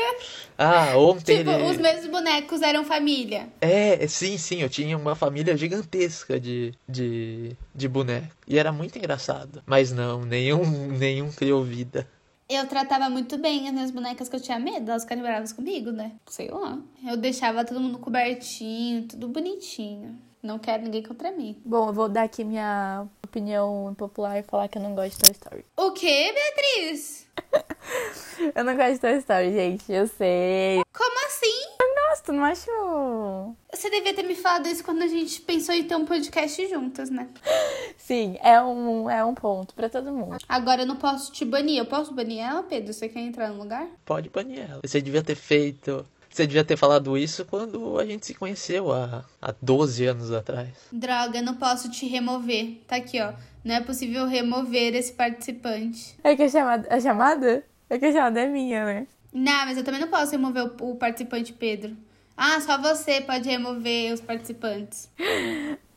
Ah, 0.62 0.94
ontem. 0.94 1.38
Tipo, 1.38 1.52
ele... 1.52 1.70
os 1.70 1.78
meus 1.78 2.06
bonecos 2.06 2.60
eram 2.60 2.84
família. 2.84 3.48
É, 3.62 4.06
sim, 4.06 4.36
sim, 4.36 4.60
eu 4.60 4.68
tinha 4.68 4.94
uma 4.94 5.14
família 5.14 5.56
gigantesca 5.56 6.38
de, 6.38 6.74
de, 6.86 7.56
de 7.74 7.88
bonecos. 7.88 8.28
E 8.46 8.58
era 8.58 8.70
muito 8.70 8.98
engraçado. 8.98 9.62
Mas 9.64 9.90
não, 9.90 10.22
nenhum, 10.22 10.88
nenhum 10.88 11.32
criou 11.32 11.64
vida. 11.64 12.06
Eu 12.46 12.66
tratava 12.66 13.08
muito 13.08 13.38
bem 13.38 13.68
as 13.68 13.72
minhas 13.72 13.90
bonecas 13.90 14.28
que 14.28 14.36
eu 14.36 14.40
tinha 14.40 14.58
medo, 14.58 14.90
elas 14.90 15.04
ficaram 15.04 15.22
bravas 15.22 15.52
comigo, 15.52 15.92
né? 15.92 16.12
Sei 16.26 16.50
lá. 16.50 16.78
Eu 17.08 17.16
deixava 17.16 17.64
todo 17.64 17.80
mundo 17.80 17.98
cobertinho, 17.98 19.04
tudo 19.04 19.28
bonitinho. 19.28 20.18
Não 20.42 20.58
quero 20.58 20.82
ninguém 20.82 21.02
contra 21.02 21.30
mim. 21.30 21.60
Bom, 21.64 21.88
eu 21.88 21.92
vou 21.92 22.08
dar 22.08 22.22
aqui 22.22 22.42
minha 22.42 23.06
opinião 23.24 23.94
popular 23.96 24.38
e 24.38 24.42
falar 24.42 24.68
que 24.68 24.78
eu 24.78 24.82
não 24.82 24.94
gosto 24.94 25.16
de 25.16 25.18
Toy 25.18 25.32
Story. 25.32 25.66
O 25.76 25.92
quê, 25.92 26.32
Beatriz? 26.32 27.28
eu 28.54 28.64
não 28.64 28.74
gosto 28.74 28.92
de 28.94 28.98
Toy 29.00 29.16
Story, 29.18 29.52
gente, 29.52 29.92
eu 29.92 30.06
sei. 30.06 30.82
Como 30.96 31.26
assim? 31.26 31.70
Eu 31.80 32.08
gosto, 32.08 32.32
não 32.32 32.44
acho. 32.44 33.54
Você 33.70 33.90
devia 33.90 34.14
ter 34.14 34.22
me 34.22 34.34
falado 34.34 34.66
isso 34.66 34.82
quando 34.82 35.02
a 35.02 35.06
gente 35.06 35.42
pensou 35.42 35.74
em 35.74 35.84
ter 35.84 35.94
um 35.94 36.06
podcast 36.06 36.68
juntas, 36.68 37.10
né? 37.10 37.28
Sim, 37.98 38.38
é 38.42 38.60
um, 38.62 39.10
é 39.10 39.22
um 39.24 39.34
ponto 39.34 39.74
para 39.74 39.90
todo 39.90 40.10
mundo. 40.10 40.38
Agora 40.48 40.82
eu 40.82 40.86
não 40.86 40.96
posso 40.96 41.30
te 41.32 41.44
banir. 41.44 41.78
Eu 41.78 41.86
posso 41.86 42.14
banir 42.14 42.40
ela, 42.40 42.62
Pedro? 42.62 42.92
Você 42.92 43.08
quer 43.08 43.20
entrar 43.20 43.50
no 43.50 43.58
lugar? 43.58 43.86
Pode 44.06 44.30
banir 44.30 44.68
ela. 44.70 44.80
Você 44.82 45.02
devia 45.02 45.22
ter 45.22 45.36
feito 45.36 46.04
você 46.30 46.46
devia 46.46 46.64
ter 46.64 46.76
falado 46.76 47.18
isso 47.18 47.44
quando 47.44 47.98
a 47.98 48.06
gente 48.06 48.24
se 48.24 48.34
conheceu 48.34 48.92
há, 48.92 49.24
há 49.42 49.54
12 49.60 50.06
anos 50.06 50.32
atrás. 50.32 50.70
Droga, 50.92 51.42
não 51.42 51.56
posso 51.56 51.90
te 51.90 52.06
remover. 52.06 52.80
Tá 52.86 52.96
aqui, 52.96 53.20
ó. 53.20 53.32
Não 53.64 53.74
é 53.74 53.80
possível 53.80 54.26
remover 54.26 54.94
esse 54.94 55.12
participante. 55.12 56.16
É 56.22 56.34
que 56.36 56.44
a 56.44 56.48
chamada, 56.48 56.94
a 56.94 57.00
chamada? 57.00 57.64
É 57.90 57.98
que 57.98 58.06
a 58.06 58.12
chamada 58.12 58.40
é 58.40 58.46
minha, 58.46 58.84
né? 58.84 59.06
Não, 59.32 59.66
mas 59.66 59.76
eu 59.76 59.84
também 59.84 60.00
não 60.00 60.08
posso 60.08 60.32
remover 60.32 60.64
o, 60.64 60.92
o 60.92 60.96
participante 60.96 61.52
Pedro. 61.52 61.96
Ah, 62.36 62.60
só 62.60 62.78
você 62.78 63.20
pode 63.20 63.48
remover 63.48 64.14
os 64.14 64.20
participantes. 64.20 65.10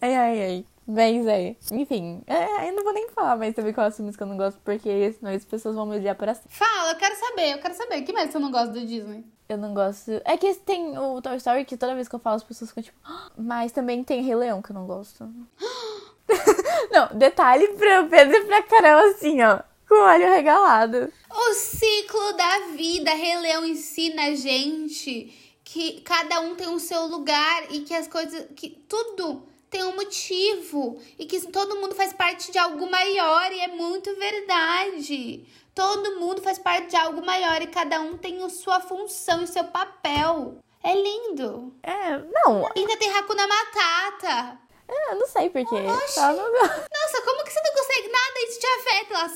Ai, 0.01 0.15
ai, 0.15 0.43
ai. 0.43 0.65
Mas 0.85 1.25
é, 1.27 1.55
enfim, 1.71 2.21
é, 2.27 2.69
eu 2.69 2.75
não 2.75 2.83
vou 2.83 2.93
nem 2.93 3.09
falar 3.09 3.37
mais 3.37 3.55
sobre 3.55 3.71
quais 3.71 3.95
filmes 3.95 4.17
que 4.17 4.23
eu 4.23 4.27
não 4.27 4.35
gosto, 4.37 4.59
porque 4.65 5.13
senão 5.13 5.31
as 5.33 5.45
pessoas 5.45 5.75
vão 5.75 5.85
me 5.85 5.95
odiar 5.95 6.15
para 6.15 6.33
sempre. 6.33 6.49
Fala, 6.53 6.91
eu 6.91 6.97
quero 6.97 7.15
saber, 7.15 7.53
eu 7.53 7.59
quero 7.59 7.73
saber. 7.73 8.01
O 8.01 8.05
que 8.05 8.11
mais 8.13 8.31
você 8.31 8.39
não 8.39 8.51
gosta 8.51 8.67
do 8.73 8.85
Disney? 8.85 9.23
Eu 9.47 9.57
não 9.57 9.73
gosto. 9.73 10.11
É 10.25 10.35
que 10.37 10.53
tem 10.55 10.97
o 10.97 11.21
Toy 11.21 11.37
Story 11.37 11.63
que 11.65 11.77
toda 11.77 11.95
vez 11.95 12.07
que 12.07 12.15
eu 12.15 12.19
falo 12.19 12.35
as 12.35 12.43
pessoas 12.43 12.69
ficam 12.71 12.83
tipo. 12.83 12.97
"Ah", 13.03 13.31
Mas 13.37 13.71
também 13.71 14.03
tem 14.03 14.21
Rei 14.23 14.35
Leão 14.35 14.61
que 14.61 14.71
eu 14.71 14.73
não 14.73 14.85
gosto. 14.85 15.23
não, 16.91 17.09
detalhe 17.17 17.67
pra 17.69 18.03
Pedro 18.03 18.35
e 18.37 18.45
pra 18.45 18.63
Carol 18.63 19.09
assim, 19.09 19.41
ó. 19.41 19.59
Com 19.87 19.95
o 19.95 20.05
olho 20.05 20.29
regalado. 20.33 21.11
O 21.29 21.53
ciclo 21.53 22.33
da 22.33 22.59
vida, 22.75 23.11
Rei 23.11 23.37
Leão 23.39 23.65
ensina 23.65 24.23
a 24.27 24.35
gente 24.35 25.33
que 25.63 26.01
cada 26.01 26.39
um 26.41 26.55
tem 26.55 26.67
o 26.67 26.79
seu 26.79 27.05
lugar 27.07 27.63
e 27.71 27.81
que 27.81 27.93
as 27.93 28.07
coisas, 28.07 28.47
que 28.55 28.69
tudo 28.69 29.43
tem 29.73 29.83
um 29.83 29.95
motivo 29.95 31.01
e 31.17 31.25
que 31.25 31.41
todo 31.51 31.77
mundo 31.77 31.95
faz 31.95 32.13
parte 32.13 32.51
de 32.51 32.59
algo 32.59 32.89
maior 32.91 33.51
e 33.51 33.59
é 33.59 33.67
muito 33.69 34.15
verdade. 34.15 35.47
Todo 35.73 36.19
mundo 36.19 36.43
faz 36.43 36.59
parte 36.59 36.91
de 36.91 36.95
algo 36.95 37.25
maior 37.25 37.59
e 37.59 37.65
cada 37.65 37.99
um 37.99 38.15
tem 38.15 38.43
a 38.43 38.49
sua 38.49 38.79
função 38.79 39.41
e 39.41 39.45
o 39.45 39.47
seu 39.47 39.63
papel. 39.63 40.59
É 40.83 40.93
lindo. 40.93 41.73
É, 41.81 42.19
não, 42.19 42.69
Ainda 42.75 42.95
tem 42.97 43.11
Hakuna 43.11 43.47
Matata. 43.47 44.59
é, 44.87 45.15
não 45.15 45.25
sei 45.25 45.49
porquê. 45.49 45.81
Nossa, 45.81 47.21
como 47.25 47.43
que 47.43 47.51
você 47.51 47.61
não 47.63 47.73
consegue? 47.73 48.09
Nada 48.09 48.39
isso 48.47 48.59
te 48.59 48.67
afeta. 48.67 49.13
Ela, 49.15 49.29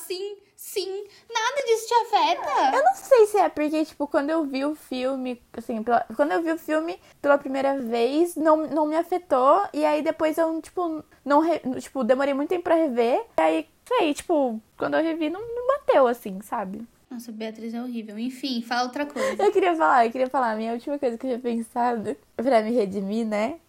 sim, 0.57 1.05
nada 1.31 1.61
disso 1.65 1.87
te 1.87 1.93
afeta. 1.93 2.75
Eu 2.75 2.83
não 2.83 2.95
sei 2.95 3.25
se 3.27 3.37
é 3.37 3.47
porque, 3.47 3.85
tipo, 3.85 4.07
quando 4.07 4.29
eu 4.31 4.43
vi 4.43 4.65
o 4.65 4.75
filme, 4.75 5.41
assim, 5.53 5.81
pela- 5.83 6.05
quando 6.15 6.31
eu 6.31 6.41
vi 6.41 6.51
o 6.51 6.57
filme 6.57 6.99
pela 7.21 7.37
primeira 7.37 7.79
vez, 7.79 8.35
não, 8.35 8.57
não 8.57 8.85
me 8.87 8.97
afetou. 8.97 9.65
E 9.71 9.85
aí 9.85 10.01
depois 10.01 10.37
eu, 10.37 10.59
tipo, 10.61 11.03
não 11.23 11.39
re- 11.41 11.61
tipo, 11.79 12.03
demorei 12.03 12.33
muito 12.33 12.49
tempo 12.49 12.63
pra 12.63 12.75
rever. 12.75 13.23
E 13.37 13.41
aí, 13.41 13.69
sei, 13.87 14.13
tipo, 14.13 14.59
quando 14.77 14.95
eu 14.95 15.03
revi, 15.03 15.29
não, 15.29 15.39
não 15.41 15.67
bateu, 15.67 16.07
assim, 16.07 16.41
sabe? 16.41 16.85
Nossa, 17.09 17.31
Beatriz 17.31 17.73
é 17.73 17.81
horrível. 17.81 18.19
Enfim, 18.19 18.61
fala 18.61 18.83
outra 18.83 19.05
coisa. 19.05 19.41
Eu 19.41 19.51
queria 19.53 19.73
falar, 19.75 20.05
eu 20.05 20.11
queria 20.11 20.27
falar, 20.29 20.51
a 20.51 20.55
minha 20.57 20.73
última 20.73 20.99
coisa 20.99 21.17
que 21.17 21.25
eu 21.25 21.29
tinha 21.29 21.39
pensado 21.39 22.17
pra 22.35 22.61
me 22.61 22.71
redimir, 22.71 23.25
né? 23.25 23.59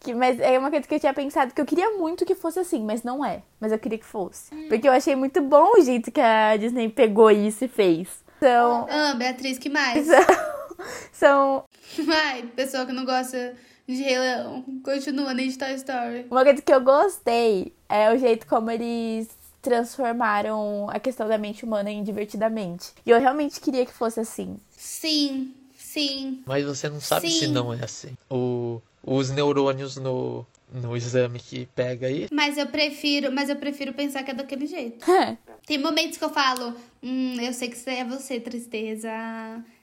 Que, 0.00 0.14
mas 0.14 0.38
é 0.40 0.58
uma 0.58 0.70
coisa 0.70 0.86
que 0.86 0.94
eu 0.94 1.00
tinha 1.00 1.12
pensado 1.14 1.52
que 1.52 1.60
eu 1.60 1.66
queria 1.66 1.90
muito 1.98 2.24
que 2.24 2.34
fosse 2.34 2.58
assim, 2.60 2.82
mas 2.84 3.02
não 3.02 3.24
é. 3.24 3.42
Mas 3.60 3.72
eu 3.72 3.78
queria 3.78 3.98
que 3.98 4.04
fosse. 4.04 4.54
Porque 4.68 4.88
eu 4.88 4.92
achei 4.92 5.16
muito 5.16 5.40
bom 5.42 5.72
o 5.76 5.80
jeito 5.82 6.10
que 6.12 6.20
a 6.20 6.56
Disney 6.56 6.88
pegou 6.88 7.30
isso 7.30 7.64
e 7.64 7.68
fez. 7.68 8.08
Então, 8.36 8.86
Ah, 8.88 9.14
Beatriz, 9.14 9.58
que 9.58 9.68
mais? 9.68 10.06
são 11.12 11.64
Vai, 12.04 12.42
pessoa 12.54 12.86
que 12.86 12.92
não 12.92 13.04
gosta 13.04 13.54
de 13.86 13.94
Rei 14.02 14.18
Leão. 14.18 14.64
Continua 14.84 15.34
nem 15.34 15.48
de 15.48 15.58
Toy 15.58 15.74
Story. 15.74 16.26
Uma 16.30 16.44
coisa 16.44 16.62
que 16.62 16.72
eu 16.72 16.80
gostei 16.80 17.74
é 17.88 18.12
o 18.12 18.18
jeito 18.18 18.46
como 18.46 18.70
eles 18.70 19.28
transformaram 19.60 20.88
a 20.90 21.00
questão 21.00 21.26
da 21.26 21.36
mente 21.38 21.64
humana 21.64 21.90
em 21.90 22.02
divertidamente. 22.04 22.92
E 23.04 23.10
eu 23.10 23.18
realmente 23.18 23.60
queria 23.60 23.84
que 23.84 23.92
fosse 23.92 24.20
assim. 24.20 24.56
Sim, 24.70 25.52
sim. 25.76 26.42
Mas 26.46 26.64
você 26.64 26.88
não 26.88 27.00
sabe 27.00 27.28
se 27.30 27.46
Sim. 27.46 27.52
não 27.52 27.72
é 27.72 27.82
assim. 27.82 28.12
O, 28.30 28.80
os 29.08 29.30
neurônios 29.30 29.96
no, 29.96 30.46
no 30.70 30.96
exame 30.96 31.38
que 31.38 31.66
pega 31.74 32.06
aí. 32.06 32.28
Mas 32.30 32.58
eu 32.58 32.66
prefiro, 32.66 33.32
mas 33.32 33.48
eu 33.48 33.56
prefiro 33.56 33.92
pensar 33.92 34.22
que 34.22 34.30
é 34.30 34.34
daquele 34.34 34.66
jeito. 34.66 35.04
Tem 35.66 35.78
momentos 35.78 36.18
que 36.18 36.24
eu 36.24 36.30
falo, 36.30 36.74
hum, 37.02 37.36
eu 37.40 37.52
sei 37.52 37.68
que 37.68 37.76
isso 37.76 37.88
é 37.88 38.04
você, 38.04 38.38
tristeza. 38.38 39.08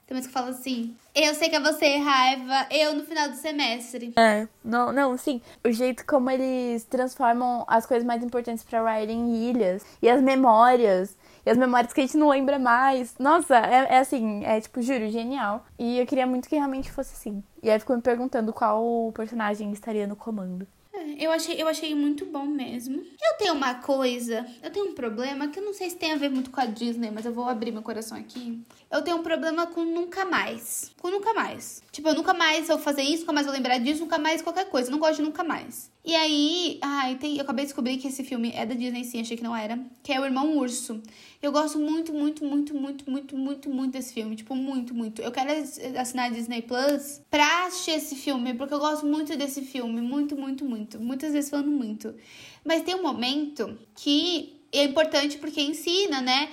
Tem 0.06 0.16
momentos 0.16 0.28
que 0.32 0.38
eu 0.38 0.42
falo 0.42 0.50
assim, 0.50 0.96
eu 1.16 1.34
sei 1.34 1.50
que 1.50 1.56
é 1.56 1.60
você, 1.60 1.98
raiva, 1.98 2.68
eu 2.70 2.94
no 2.94 3.04
final 3.04 3.28
do 3.30 3.36
semestre. 3.36 4.14
É, 4.16 4.48
não, 4.64 4.92
não, 4.92 5.18
sim. 5.18 5.42
O 5.64 5.72
jeito 5.72 6.06
como 6.06 6.30
eles 6.30 6.84
transformam 6.84 7.66
as 7.68 7.88
coisas 7.88 8.06
mais 8.06 8.24
importantes 8.24 8.64
pra 8.64 8.84
Riley 8.84 9.16
em 9.16 9.50
ilhas. 9.50 9.84
E 10.02 10.08
as 10.10 10.22
memórias. 10.22 11.18
E 11.46 11.50
as 11.50 11.58
memórias 11.58 11.94
que 11.94 12.02
a 12.02 12.04
gente 12.06 12.18
não 12.18 12.30
lembra 12.30 12.58
mais. 12.58 13.16
Nossa, 13.20 13.56
é, 13.58 13.96
é 13.96 14.00
assim, 14.00 14.44
é 14.44 14.60
tipo, 14.60 14.82
juro, 14.82 15.10
genial. 15.10 15.66
E 15.78 16.00
eu 16.00 16.06
queria 16.06 16.26
muito 16.26 16.50
que 16.50 16.56
realmente 16.56 16.92
fosse 16.92 17.14
assim. 17.14 17.44
E 17.62 17.70
aí 17.70 17.80
ficou 17.80 17.96
me 17.96 18.02
perguntando 18.02 18.52
qual 18.52 19.12
personagem 19.14 19.72
estaria 19.72 20.08
no 20.08 20.16
comando. 20.16 20.68
É, 20.94 21.26
Eu 21.26 21.32
achei, 21.32 21.62
eu 21.62 21.68
achei 21.68 21.94
muito 21.94 22.26
bom 22.26 22.46
mesmo. 22.46 22.96
Eu 22.98 23.38
tenho 23.38 23.54
uma 23.54 23.76
coisa, 23.76 24.46
eu 24.64 24.72
tenho 24.72 24.88
um 24.92 24.96
problema 24.96 25.48
que 25.50 25.60
eu 25.60 25.64
não 25.64 25.74
sei 25.74 25.90
se 25.90 25.98
tem 25.98 26.14
a 26.14 26.16
ver 26.16 26.30
muito 26.30 26.50
com 26.50 26.60
a 26.62 26.66
Disney, 26.66 27.12
mas 27.12 27.26
eu 27.26 27.34
vou 27.34 27.48
abrir 27.50 27.72
meu 27.72 27.82
coração 27.82 28.18
aqui. 28.18 28.62
Eu 28.90 29.02
tenho 29.02 29.18
um 29.18 29.24
problema 29.24 29.68
com 29.68 29.84
nunca 29.84 30.24
mais. 30.26 30.92
Com 31.02 31.10
nunca 31.10 31.34
mais. 31.34 31.84
Tipo, 31.92 32.10
eu 32.10 32.16
nunca 32.16 32.34
mais 32.34 32.68
vou 32.68 32.80
fazer 32.80 33.02
isso, 33.04 33.22
nunca 33.22 33.34
mais 33.34 33.46
vou 33.46 33.56
lembrar 33.56 33.78
disso, 33.78 34.02
nunca 34.02 34.18
mais 34.18 34.42
qualquer 34.42 34.70
coisa. 34.70 34.88
Eu 34.88 34.94
não 34.94 35.00
gosto 35.00 35.18
de 35.18 35.24
nunca 35.24 35.44
mais. 35.44 35.92
E 36.04 36.16
aí, 36.16 36.80
ai, 36.82 37.16
tem, 37.16 37.36
eu 37.36 37.42
acabei 37.42 37.66
de 37.66 37.70
descobrir 37.70 37.98
que 37.98 38.08
esse 38.08 38.24
filme 38.24 38.52
é 38.56 38.66
da 38.66 38.76
Disney, 38.76 39.04
sim, 39.04 39.20
achei 39.20 39.36
que 39.36 39.44
não 39.44 39.56
era. 39.56 39.78
Que 40.04 40.14
é 40.14 40.20
o 40.20 40.26
Irmão 40.26 40.56
Urso. 40.58 41.02
Eu 41.46 41.52
gosto 41.52 41.78
muito, 41.78 42.12
muito, 42.12 42.44
muito, 42.44 42.74
muito, 42.74 43.08
muito, 43.10 43.38
muito, 43.38 43.70
muito 43.70 43.92
desse 43.92 44.14
filme. 44.14 44.36
Tipo, 44.36 44.56
muito, 44.56 44.96
muito. 44.96 45.22
Eu 45.22 45.32
quero 45.32 45.52
ass- 45.52 45.80
assinar 45.96 46.32
Disney 46.32 46.64
Plus 46.64 47.22
pra 47.30 47.68
assistir 47.68 47.92
esse 47.92 48.16
filme, 48.16 48.54
porque 48.56 48.74
eu 48.74 48.80
gosto 48.80 49.06
muito 49.06 49.38
desse 49.38 49.62
filme. 49.62 50.02
Muito, 50.02 50.36
muito, 50.36 50.66
muito. 50.66 51.00
Muitas 51.00 51.34
vezes 51.34 51.52
falando 51.52 51.70
muito. 51.70 52.16
Mas 52.64 52.82
tem 52.82 52.96
um 52.96 53.04
momento 53.04 53.78
que 53.96 54.60
é 54.72 54.86
importante 54.86 55.38
porque 55.38 55.62
ensina, 55.62 56.20
né? 56.20 56.50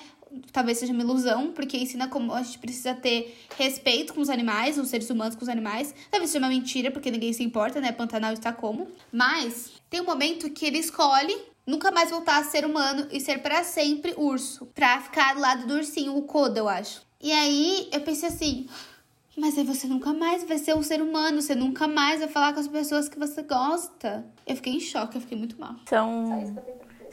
Talvez 0.53 0.77
seja 0.79 0.93
uma 0.93 1.03
ilusão, 1.03 1.53
porque 1.53 1.77
ensina 1.79 2.07
como 2.09 2.33
a 2.33 2.43
gente 2.43 2.59
precisa 2.59 2.95
ter 2.95 3.35
respeito 3.59 4.13
com 4.13 4.21
os 4.21 4.29
animais, 4.29 4.77
os 4.79 4.89
seres 4.89 5.09
humanos 5.09 5.35
com 5.35 5.43
os 5.43 5.49
animais. 5.49 5.95
Talvez 6.11 6.31
seja 6.31 6.39
uma 6.45 6.49
mentira, 6.51 6.91
porque 6.91 7.11
ninguém 7.11 7.33
se 7.33 7.43
importa, 7.43 7.81
né? 7.81 7.93
Pantanal 7.93 8.33
está 8.35 8.53
como. 8.53 8.89
Mas 9.11 9.73
tem 9.89 10.03
um 10.03 10.05
momento 10.05 10.51
que 10.51 10.67
ele 10.67 10.79
escolhe 10.79 11.35
nunca 11.67 11.91
mais 11.91 12.11
voltar 12.11 12.39
a 12.39 12.45
ser 12.45 12.65
humano 12.65 13.07
e 13.11 13.21
ser 13.21 13.39
para 13.39 13.65
sempre 13.65 14.15
urso. 14.17 14.67
Pra 14.67 15.01
ficar 15.01 15.35
do 15.35 15.41
lado 15.41 15.67
do 15.67 15.75
ursinho, 15.75 16.17
o 16.17 16.23
Koda, 16.23 16.61
eu 16.61 16.69
acho. 16.69 17.03
E 17.21 17.33
aí 17.33 17.89
eu 17.93 18.01
pensei 18.01 18.29
assim. 18.29 18.69
Mas 19.37 19.57
aí 19.57 19.65
você 19.65 19.87
nunca 19.87 20.13
mais 20.13 20.45
vai 20.45 20.59
ser 20.59 20.75
um 20.75 20.83
ser 20.83 21.01
humano, 21.01 21.41
você 21.41 21.55
nunca 21.55 21.89
mais 21.89 22.21
vai 22.21 22.29
falar 22.29 22.53
com 22.53 22.61
as 22.61 22.69
pessoas 22.69 23.09
que 23.09 23.19
você 23.19 23.43
gosta. 23.43 24.27
Eu 24.47 24.57
fiquei 24.57 24.75
em 24.75 24.81
choque, 24.81 25.17
eu 25.17 25.21
fiquei 25.23 25.39
muito 25.39 25.59
mal. 25.59 25.75
São, 25.89 26.55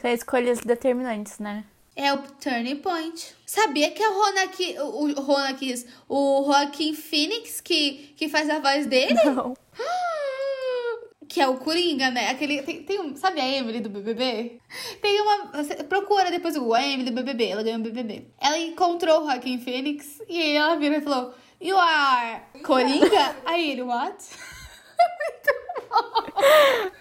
são 0.00 0.10
escolhas 0.10 0.60
determinantes, 0.60 1.38
né? 1.38 1.64
É 1.96 2.12
o 2.12 2.18
turning 2.18 2.76
point. 2.76 3.34
Sabia 3.46 3.90
que 3.90 4.02
é 4.02 4.08
o 4.08 4.12
Ronaki, 4.12 4.76
o, 4.78 5.06
o 5.06 5.20
Ronakis, 5.20 5.86
o 6.08 6.44
Joaquim 6.44 6.94
Phoenix 6.94 7.60
que, 7.60 8.14
que 8.16 8.28
faz 8.28 8.48
a 8.48 8.58
voz 8.58 8.86
dele? 8.86 9.14
Não. 9.24 9.56
Que 11.30 11.40
é 11.40 11.46
o 11.46 11.58
Coringa, 11.58 12.10
né? 12.10 12.28
Aquele. 12.28 12.60
Tem, 12.62 12.82
tem 12.82 13.00
um, 13.00 13.14
sabe 13.14 13.40
a 13.40 13.48
Emily 13.48 13.78
do 13.78 13.88
BBB? 13.88 14.58
Tem 15.00 15.20
uma. 15.20 15.52
você 15.52 15.76
Procura 15.84 16.28
depois 16.28 16.56
o 16.56 16.74
a 16.74 16.82
Emily 16.82 17.08
do 17.08 17.14
BBB. 17.14 17.46
Ela 17.46 17.62
ganhou 17.62 17.78
o 17.78 17.84
BBB. 17.84 18.26
Ela 18.40 18.58
encontrou 18.58 19.20
o 19.20 19.26
Joaquim 19.26 19.60
Phoenix 19.60 20.20
e 20.28 20.42
aí 20.42 20.56
ela 20.56 20.74
vira 20.74 20.96
e 20.96 21.00
falou: 21.00 21.32
You 21.60 21.78
are 21.78 22.42
Coringa? 22.64 23.36
aí 23.46 23.70
ele, 23.70 23.82
what? 23.82 24.16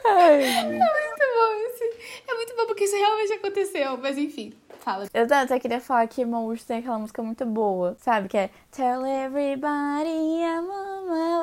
Ai. 0.06 0.44
É 0.44 0.64
muito 0.64 0.78
bom 0.78 1.52
isso. 1.66 1.84
É 2.28 2.34
muito 2.36 2.56
bom 2.56 2.68
porque 2.68 2.84
isso 2.84 2.96
realmente 2.96 3.34
aconteceu. 3.34 3.98
Mas 3.98 4.16
enfim, 4.16 4.54
fala. 4.78 5.08
Eu 5.12 5.28
só 5.48 5.60
queria 5.60 5.82
falar 5.82 6.06
que 6.08 6.24
Urso 6.24 6.68
tem 6.68 6.78
aquela 6.78 7.00
música 7.00 7.24
muito 7.24 7.48
boa, 7.48 7.98
sabe? 8.00 8.30
Que 8.30 8.38
é 8.38 8.50
Tell 8.70 9.04
everybody 9.08 10.44
I'm 10.44 10.99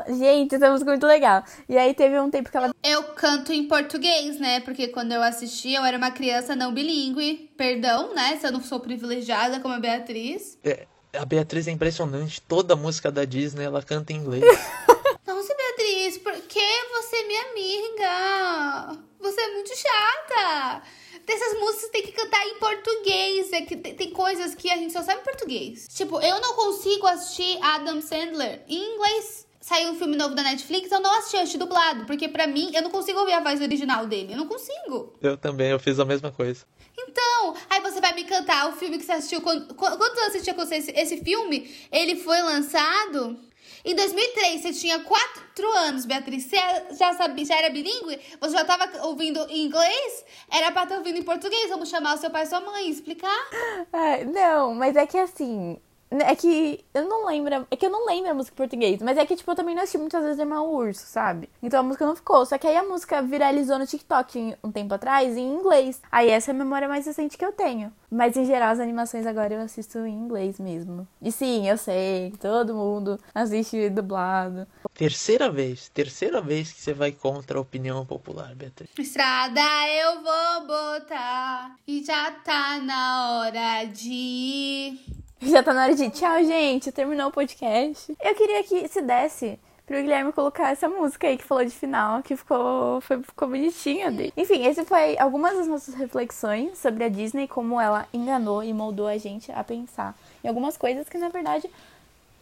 Gente, 0.08 0.54
essa 0.54 0.70
música 0.70 0.90
é 0.90 0.92
muito 0.92 1.06
legal. 1.06 1.44
E 1.68 1.76
aí 1.76 1.94
teve 1.94 2.18
um 2.18 2.30
tempo 2.30 2.50
que 2.50 2.56
ela... 2.56 2.70
Eu 2.82 3.02
canto 3.14 3.52
em 3.52 3.66
português, 3.66 4.38
né? 4.38 4.60
Porque 4.60 4.88
quando 4.88 5.12
eu 5.12 5.22
assisti, 5.22 5.72
eu 5.72 5.84
era 5.84 5.96
uma 5.96 6.10
criança 6.10 6.54
não 6.54 6.72
bilíngue. 6.72 7.50
Perdão, 7.56 8.14
né? 8.14 8.36
Se 8.36 8.46
eu 8.46 8.52
não 8.52 8.62
sou 8.62 8.80
privilegiada 8.80 9.60
como 9.60 9.74
a 9.74 9.78
Beatriz. 9.80 10.58
É, 10.64 10.86
a 11.14 11.24
Beatriz 11.24 11.66
é 11.66 11.70
impressionante. 11.70 12.40
Toda 12.42 12.76
música 12.76 13.10
da 13.10 13.24
Disney 13.24 13.64
ela 13.64 13.82
canta 13.82 14.12
em 14.12 14.16
inglês. 14.16 14.44
Nossa, 15.26 15.54
Beatriz, 15.54 16.18
por 16.18 16.32
que 16.32 16.84
você 16.92 17.16
é 17.16 17.26
minha 17.26 17.42
amiga? 17.50 19.02
Você 19.20 19.40
é 19.40 19.52
muito 19.52 19.70
chata. 19.76 20.82
Dessas 21.24 21.58
músicas 21.58 21.90
tem 21.90 22.02
que 22.02 22.12
cantar 22.12 22.46
em 22.46 22.58
português. 22.58 23.52
É 23.52 23.62
que 23.62 23.76
tem, 23.76 23.94
tem 23.94 24.10
coisas 24.10 24.54
que 24.54 24.70
a 24.70 24.76
gente 24.76 24.92
só 24.92 25.02
sabe 25.02 25.20
em 25.20 25.24
português. 25.24 25.88
Tipo, 25.92 26.20
eu 26.20 26.40
não 26.40 26.54
consigo 26.54 27.06
assistir 27.06 27.58
Adam 27.62 28.00
Sandler 28.00 28.62
em 28.68 28.94
inglês. 28.94 29.45
Saiu 29.66 29.90
um 29.90 29.98
filme 29.98 30.14
novo 30.16 30.32
da 30.32 30.44
Netflix, 30.44 30.92
eu 30.92 31.00
não 31.00 31.12
assisti, 31.18 31.34
eu 31.34 31.40
assisti 31.42 31.58
dublado. 31.58 32.04
Porque 32.06 32.28
pra 32.28 32.46
mim, 32.46 32.70
eu 32.72 32.82
não 32.82 32.90
consigo 32.90 33.18
ouvir 33.18 33.32
a 33.32 33.40
voz 33.40 33.60
original 33.60 34.06
dele. 34.06 34.34
Eu 34.34 34.36
não 34.36 34.46
consigo. 34.46 35.12
Eu 35.20 35.36
também, 35.36 35.70
eu 35.72 35.78
fiz 35.80 35.98
a 35.98 36.04
mesma 36.04 36.30
coisa. 36.30 36.64
Então, 36.96 37.52
aí 37.68 37.80
você 37.80 38.00
vai 38.00 38.14
me 38.14 38.22
cantar 38.22 38.68
o 38.68 38.76
filme 38.76 38.96
que 38.96 39.04
você 39.04 39.10
assistiu. 39.10 39.40
Quando, 39.40 39.74
quando- 39.74 39.98
você 39.98 40.40
tinha 40.40 40.54
quando 40.54 40.68
você- 40.68 40.76
esse, 40.76 40.92
esse 40.92 41.16
filme? 41.16 41.68
Ele 41.90 42.14
foi 42.14 42.40
lançado 42.42 43.40
em 43.84 43.92
2003. 43.92 44.60
Você 44.62 44.72
tinha 44.72 45.00
4 45.00 45.68
anos, 45.78 46.04
Beatriz. 46.06 46.44
Você 46.44 46.56
já, 46.96 47.14
sabia, 47.14 47.44
já 47.44 47.56
era 47.56 47.68
bilíngue? 47.68 48.20
Você 48.40 48.52
já 48.56 48.64
tava 48.64 49.04
ouvindo 49.04 49.44
em 49.50 49.64
inglês? 49.64 50.24
Era 50.48 50.70
pra 50.70 50.84
estar 50.84 50.98
ouvindo 50.98 51.18
em 51.18 51.24
português. 51.24 51.68
Vamos 51.70 51.88
chamar 51.88 52.14
o 52.14 52.18
seu 52.18 52.30
pai 52.30 52.44
e 52.44 52.46
sua 52.46 52.60
mãe 52.60 52.86
e 52.86 52.90
explicar. 52.92 53.48
Ai, 53.92 54.24
não, 54.26 54.76
mas 54.76 54.94
é 54.94 55.04
que 55.08 55.18
assim... 55.18 55.76
É 56.10 56.36
que 56.36 56.84
eu 56.94 57.08
não 57.08 57.26
lembro. 57.26 57.66
É 57.70 57.76
que 57.76 57.84
eu 57.84 57.90
não 57.90 58.06
lembro 58.06 58.30
a 58.30 58.34
música 58.34 58.54
em 58.54 58.56
português. 58.56 59.02
Mas 59.02 59.18
é 59.18 59.26
que, 59.26 59.36
tipo, 59.36 59.50
eu 59.50 59.56
também 59.56 59.74
não 59.74 59.82
assisti 59.82 59.98
muitas 59.98 60.22
vezes 60.22 60.38
Irmão 60.38 60.72
Urso, 60.72 61.06
sabe? 61.06 61.48
Então 61.62 61.80
a 61.80 61.82
música 61.82 62.06
não 62.06 62.14
ficou. 62.14 62.46
Só 62.46 62.56
que 62.58 62.66
aí 62.66 62.76
a 62.76 62.82
música 62.82 63.20
viralizou 63.22 63.78
no 63.78 63.86
TikTok 63.86 64.56
um 64.62 64.70
tempo 64.70 64.94
atrás 64.94 65.36
em 65.36 65.54
inglês. 65.54 66.00
Aí 66.10 66.30
essa 66.30 66.50
é 66.50 66.54
a 66.54 66.56
memória 66.56 66.88
mais 66.88 67.06
recente 67.06 67.36
que 67.36 67.44
eu 67.44 67.52
tenho. 67.52 67.92
Mas 68.10 68.36
em 68.36 68.44
geral 68.44 68.70
as 68.70 68.80
animações 68.80 69.26
agora 69.26 69.54
eu 69.54 69.60
assisto 69.60 69.98
em 69.98 70.14
inglês 70.14 70.60
mesmo. 70.60 71.06
E 71.20 71.32
sim, 71.32 71.68
eu 71.68 71.76
sei, 71.76 72.32
todo 72.40 72.74
mundo 72.74 73.18
assiste 73.34 73.90
dublado. 73.90 74.66
Terceira 74.94 75.50
vez, 75.50 75.88
terceira 75.88 76.40
vez 76.40 76.72
que 76.72 76.80
você 76.80 76.94
vai 76.94 77.12
contra 77.12 77.58
a 77.58 77.60
opinião 77.60 78.06
popular, 78.06 78.54
Beatriz. 78.54 78.90
Estrada 78.98 79.60
eu 79.88 80.22
vou 80.22 80.66
botar 80.66 81.76
e 81.86 82.02
já 82.02 82.30
tá 82.30 82.78
na 82.78 83.38
hora 83.38 83.84
de. 83.84 84.98
Já 85.42 85.62
tá 85.62 85.74
na 85.74 85.84
hora 85.84 85.94
de 85.94 86.08
tchau, 86.10 86.42
gente. 86.44 86.90
Terminou 86.90 87.28
o 87.28 87.32
podcast. 87.32 88.16
Eu 88.20 88.34
queria 88.34 88.62
que 88.64 88.88
se 88.88 89.02
desse 89.02 89.58
pro 89.84 90.00
Guilherme 90.00 90.32
colocar 90.32 90.72
essa 90.72 90.88
música 90.88 91.28
aí 91.28 91.36
que 91.36 91.44
falou 91.44 91.64
de 91.64 91.70
final, 91.70 92.22
que 92.22 92.34
ficou, 92.34 93.00
foi, 93.02 93.22
ficou 93.22 93.46
bonitinha 93.46 94.10
dele. 94.10 94.32
Enfim, 94.36 94.66
esse 94.66 94.84
foi 94.84 95.16
algumas 95.18 95.56
das 95.56 95.66
nossas 95.66 95.94
reflexões 95.94 96.78
sobre 96.78 97.04
a 97.04 97.08
Disney, 97.08 97.46
como 97.46 97.80
ela 97.80 98.08
enganou 98.12 98.64
e 98.64 98.72
moldou 98.72 99.06
a 99.06 99.18
gente 99.18 99.52
a 99.52 99.62
pensar 99.62 100.16
em 100.42 100.48
algumas 100.48 100.76
coisas 100.76 101.08
que 101.08 101.18
na 101.18 101.28
verdade 101.28 101.70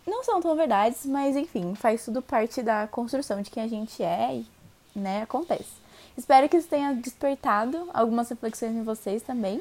não 0.07 0.23
são 0.23 0.41
tão 0.41 0.55
verdades, 0.55 1.05
mas 1.05 1.37
enfim, 1.37 1.75
faz 1.75 2.05
tudo 2.05 2.23
parte 2.23 2.63
da 2.63 2.87
construção 2.87 3.43
de 3.43 3.51
quem 3.51 3.63
a 3.63 3.69
gente 3.69 4.03
é 4.03 4.37
e, 4.37 4.47
né, 4.99 5.23
acontece. 5.23 5.83
Espero 6.17 6.49
que 6.49 6.57
isso 6.57 6.69
tenha 6.69 6.95
despertado 6.95 7.89
algumas 7.93 8.29
reflexões 8.31 8.73
em 8.73 8.85
vocês 8.85 9.23
também. 9.23 9.61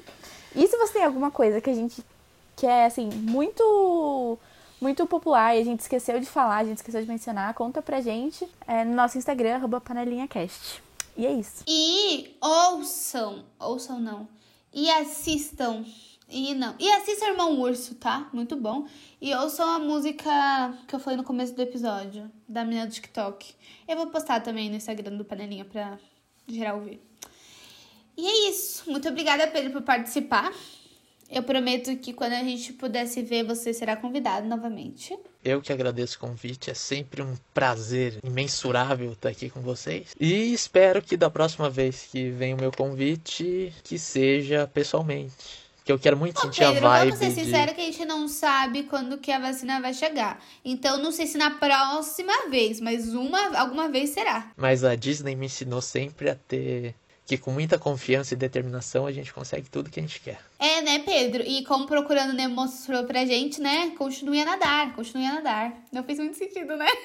E 0.55 0.67
se 0.67 0.77
você 0.77 0.93
tem 0.93 1.03
alguma 1.03 1.31
coisa 1.31 1.59
que 1.59 1.69
a 1.69 1.73
gente 1.73 2.03
que 2.55 2.65
é 2.65 2.85
assim 2.85 3.09
muito 3.09 4.39
muito 4.83 5.07
popular 5.07 5.55
e 5.55 5.61
a 5.61 5.63
gente 5.63 5.79
esqueceu 5.79 6.19
de 6.19 6.25
falar, 6.25 6.57
a 6.57 6.65
gente 6.65 6.77
esqueceu 6.77 7.01
de 7.01 7.07
mencionar, 7.07 7.53
conta 7.53 7.81
pra 7.81 8.01
gente 8.01 8.45
é, 8.67 8.83
no 8.83 8.93
nosso 8.93 9.17
Instagram, 9.17 9.61
panelinhacast. 9.79 10.83
E 11.15 11.25
é 11.25 11.31
isso. 11.31 11.63
E 11.67 12.35
ouçam, 12.41 13.45
ouçam 13.59 13.99
não, 13.99 14.27
e 14.73 14.89
assistam, 14.91 15.85
e 16.27 16.53
não, 16.53 16.75
e 16.79 16.91
assistam 16.91 17.27
Irmão 17.27 17.61
Urso, 17.61 17.95
tá? 17.95 18.27
Muito 18.33 18.57
bom. 18.57 18.85
E 19.21 19.33
ouçam 19.35 19.69
a 19.69 19.79
música 19.79 20.29
que 20.85 20.93
eu 20.93 20.99
falei 20.99 21.15
no 21.15 21.23
começo 21.23 21.53
do 21.53 21.61
episódio, 21.61 22.29
da 22.47 22.65
menina 22.65 22.85
do 22.85 22.91
TikTok. 22.91 23.53
Eu 23.87 23.95
vou 23.95 24.07
postar 24.07 24.41
também 24.41 24.69
no 24.69 24.75
Instagram 24.75 25.15
do 25.15 25.23
Panelinha 25.23 25.63
pra 25.63 25.97
geral 26.47 26.79
ouvir. 26.79 26.99
E 28.17 28.27
é 28.27 28.49
isso. 28.49 28.89
Muito 28.91 29.07
obrigada, 29.07 29.47
Pedro, 29.47 29.71
por 29.71 29.81
participar. 29.81 30.51
Eu 31.33 31.43
prometo 31.43 31.95
que 31.97 32.13
quando 32.13 32.33
a 32.33 32.43
gente 32.43 32.71
puder 32.73 33.07
se 33.07 33.21
ver, 33.23 33.43
você 33.43 33.73
será 33.73 33.95
convidado 33.95 34.47
novamente. 34.47 35.17
Eu 35.43 35.61
que 35.61 35.73
agradeço 35.73 36.17
o 36.17 36.19
convite, 36.19 36.69
é 36.69 36.73
sempre 36.73 37.21
um 37.21 37.35
prazer 37.53 38.17
imensurável 38.23 39.11
estar 39.13 39.29
aqui 39.29 39.49
com 39.49 39.61
vocês. 39.61 40.15
E 40.19 40.53
espero 40.53 41.01
que 41.01 41.17
da 41.17 41.29
próxima 41.29 41.69
vez 41.69 42.07
que 42.11 42.29
vem 42.29 42.53
o 42.53 42.57
meu 42.57 42.71
convite, 42.71 43.73
que 43.83 43.97
seja 43.99 44.67
pessoalmente. 44.67 45.63
Que 45.83 45.91
eu 45.91 45.99
quero 45.99 46.15
muito 46.15 46.37
Ô, 46.37 46.41
sentir 46.43 46.59
Pedro, 46.65 46.87
a 46.87 46.89
vibe. 46.91 47.11
vamos 47.11 47.19
ser 47.25 47.33
de- 47.33 47.43
sinceros 47.45 47.73
que 47.75 47.81
a 47.81 47.83
gente 47.83 48.05
não 48.05 48.25
sabe 48.29 48.83
quando 48.83 49.17
que 49.17 49.29
a 49.33 49.37
vacina 49.39 49.81
vai 49.81 49.93
chegar. 49.93 50.41
Então, 50.63 50.97
não 50.97 51.11
sei 51.11 51.27
se 51.27 51.37
na 51.37 51.51
próxima 51.51 52.47
vez, 52.49 52.79
mas 52.79 53.13
uma, 53.13 53.57
alguma 53.57 53.89
vez 53.89 54.11
será. 54.11 54.49
Mas 54.55 54.85
a 54.85 54.95
Disney 54.95 55.35
me 55.35 55.47
ensinou 55.47 55.81
sempre 55.81 56.29
a 56.29 56.35
ter. 56.35 56.95
Que 57.25 57.37
com 57.37 57.51
muita 57.51 57.79
confiança 57.79 58.33
e 58.33 58.37
determinação 58.37 59.05
a 59.05 59.11
gente 59.11 59.33
consegue 59.33 59.69
tudo 59.69 59.89
que 59.89 59.99
a 59.99 60.03
gente 60.03 60.19
quer. 60.19 60.39
É, 60.59 60.81
né, 60.81 60.99
Pedro? 60.99 61.41
E 61.43 61.63
como 61.63 61.85
Procurando 61.87 62.33
Nemo 62.33 62.53
mostrou 62.55 63.05
pra 63.05 63.25
gente, 63.25 63.61
né? 63.61 63.91
Continue 63.97 64.41
a 64.41 64.45
nadar, 64.45 64.93
continue 64.93 65.25
a 65.25 65.35
nadar. 65.35 65.73
Não 65.91 66.03
fez 66.03 66.19
muito 66.19 66.37
sentido, 66.37 66.75
né? 66.75 66.85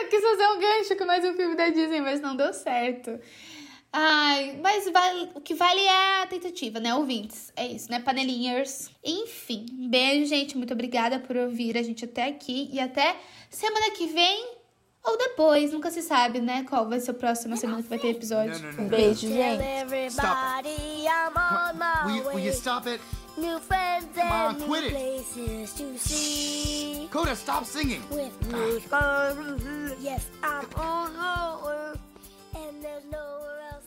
Eu 0.00 0.08
quis 0.08 0.20
fazer 0.22 0.46
um 0.48 0.58
gancho 0.60 0.96
com 0.96 1.04
mais 1.04 1.24
um 1.24 1.34
filme 1.34 1.54
da 1.56 1.68
Disney, 1.68 2.00
mas 2.00 2.20
não 2.20 2.34
deu 2.36 2.52
certo. 2.52 3.18
Ai, 3.92 4.58
mas 4.62 4.90
vale- 4.90 5.30
o 5.34 5.40
que 5.40 5.54
vale 5.54 5.80
é 5.80 6.22
a 6.22 6.26
tentativa, 6.26 6.78
né, 6.78 6.94
ouvintes? 6.94 7.52
É 7.56 7.66
isso, 7.66 7.90
né, 7.90 7.98
panelinhas? 8.00 8.90
Enfim, 9.04 9.66
beijo, 9.88 10.26
gente. 10.26 10.56
Muito 10.58 10.72
obrigada 10.74 11.18
por 11.18 11.36
ouvir 11.36 11.76
a 11.76 11.82
gente 11.82 12.04
até 12.04 12.24
aqui. 12.24 12.68
E 12.72 12.78
até 12.80 13.16
semana 13.50 13.90
que 13.92 14.06
vem 14.06 14.57
ou 15.04 15.16
depois, 15.16 15.72
nunca 15.72 15.90
se 15.90 16.02
sabe, 16.02 16.40
né, 16.40 16.64
qual 16.68 16.88
vai 16.88 17.00
ser 17.00 17.12
a 17.12 17.14
próxima 17.14 17.56
semana 17.56 17.82
que 17.82 17.88
vai 17.88 17.98
ter 17.98 18.08
episódio. 18.08 18.54
Um 18.78 18.88
beijo, 18.88 19.26
Tell 19.28 19.36
gente. 19.36 19.62
everybody 19.62 21.06
I'm 21.06 21.36
on 21.36 21.78
my 21.78 22.04
Will 22.06 22.16
you, 22.16 22.24
will 22.24 22.38
you 22.38 22.44
way. 22.46 22.52
stop 22.52 22.86
it? 22.88 23.00
New 23.36 23.60
friends 23.60 24.08
Come 24.14 24.32
on, 24.32 24.50
and 24.50 24.58
new 24.58 24.66
quit 24.66 24.84
it. 24.84 24.90
places 24.90 25.72
to 25.74 25.98
see. 25.98 27.08
Coda, 27.12 27.36
stop 27.36 27.64
singing. 27.64 28.02
With 28.10 28.32
me, 28.52 28.80
yes, 30.00 30.26
I'm 30.42 30.66
on 30.76 31.14
and 32.54 32.82
there's 32.82 33.04
nowhere 33.10 33.78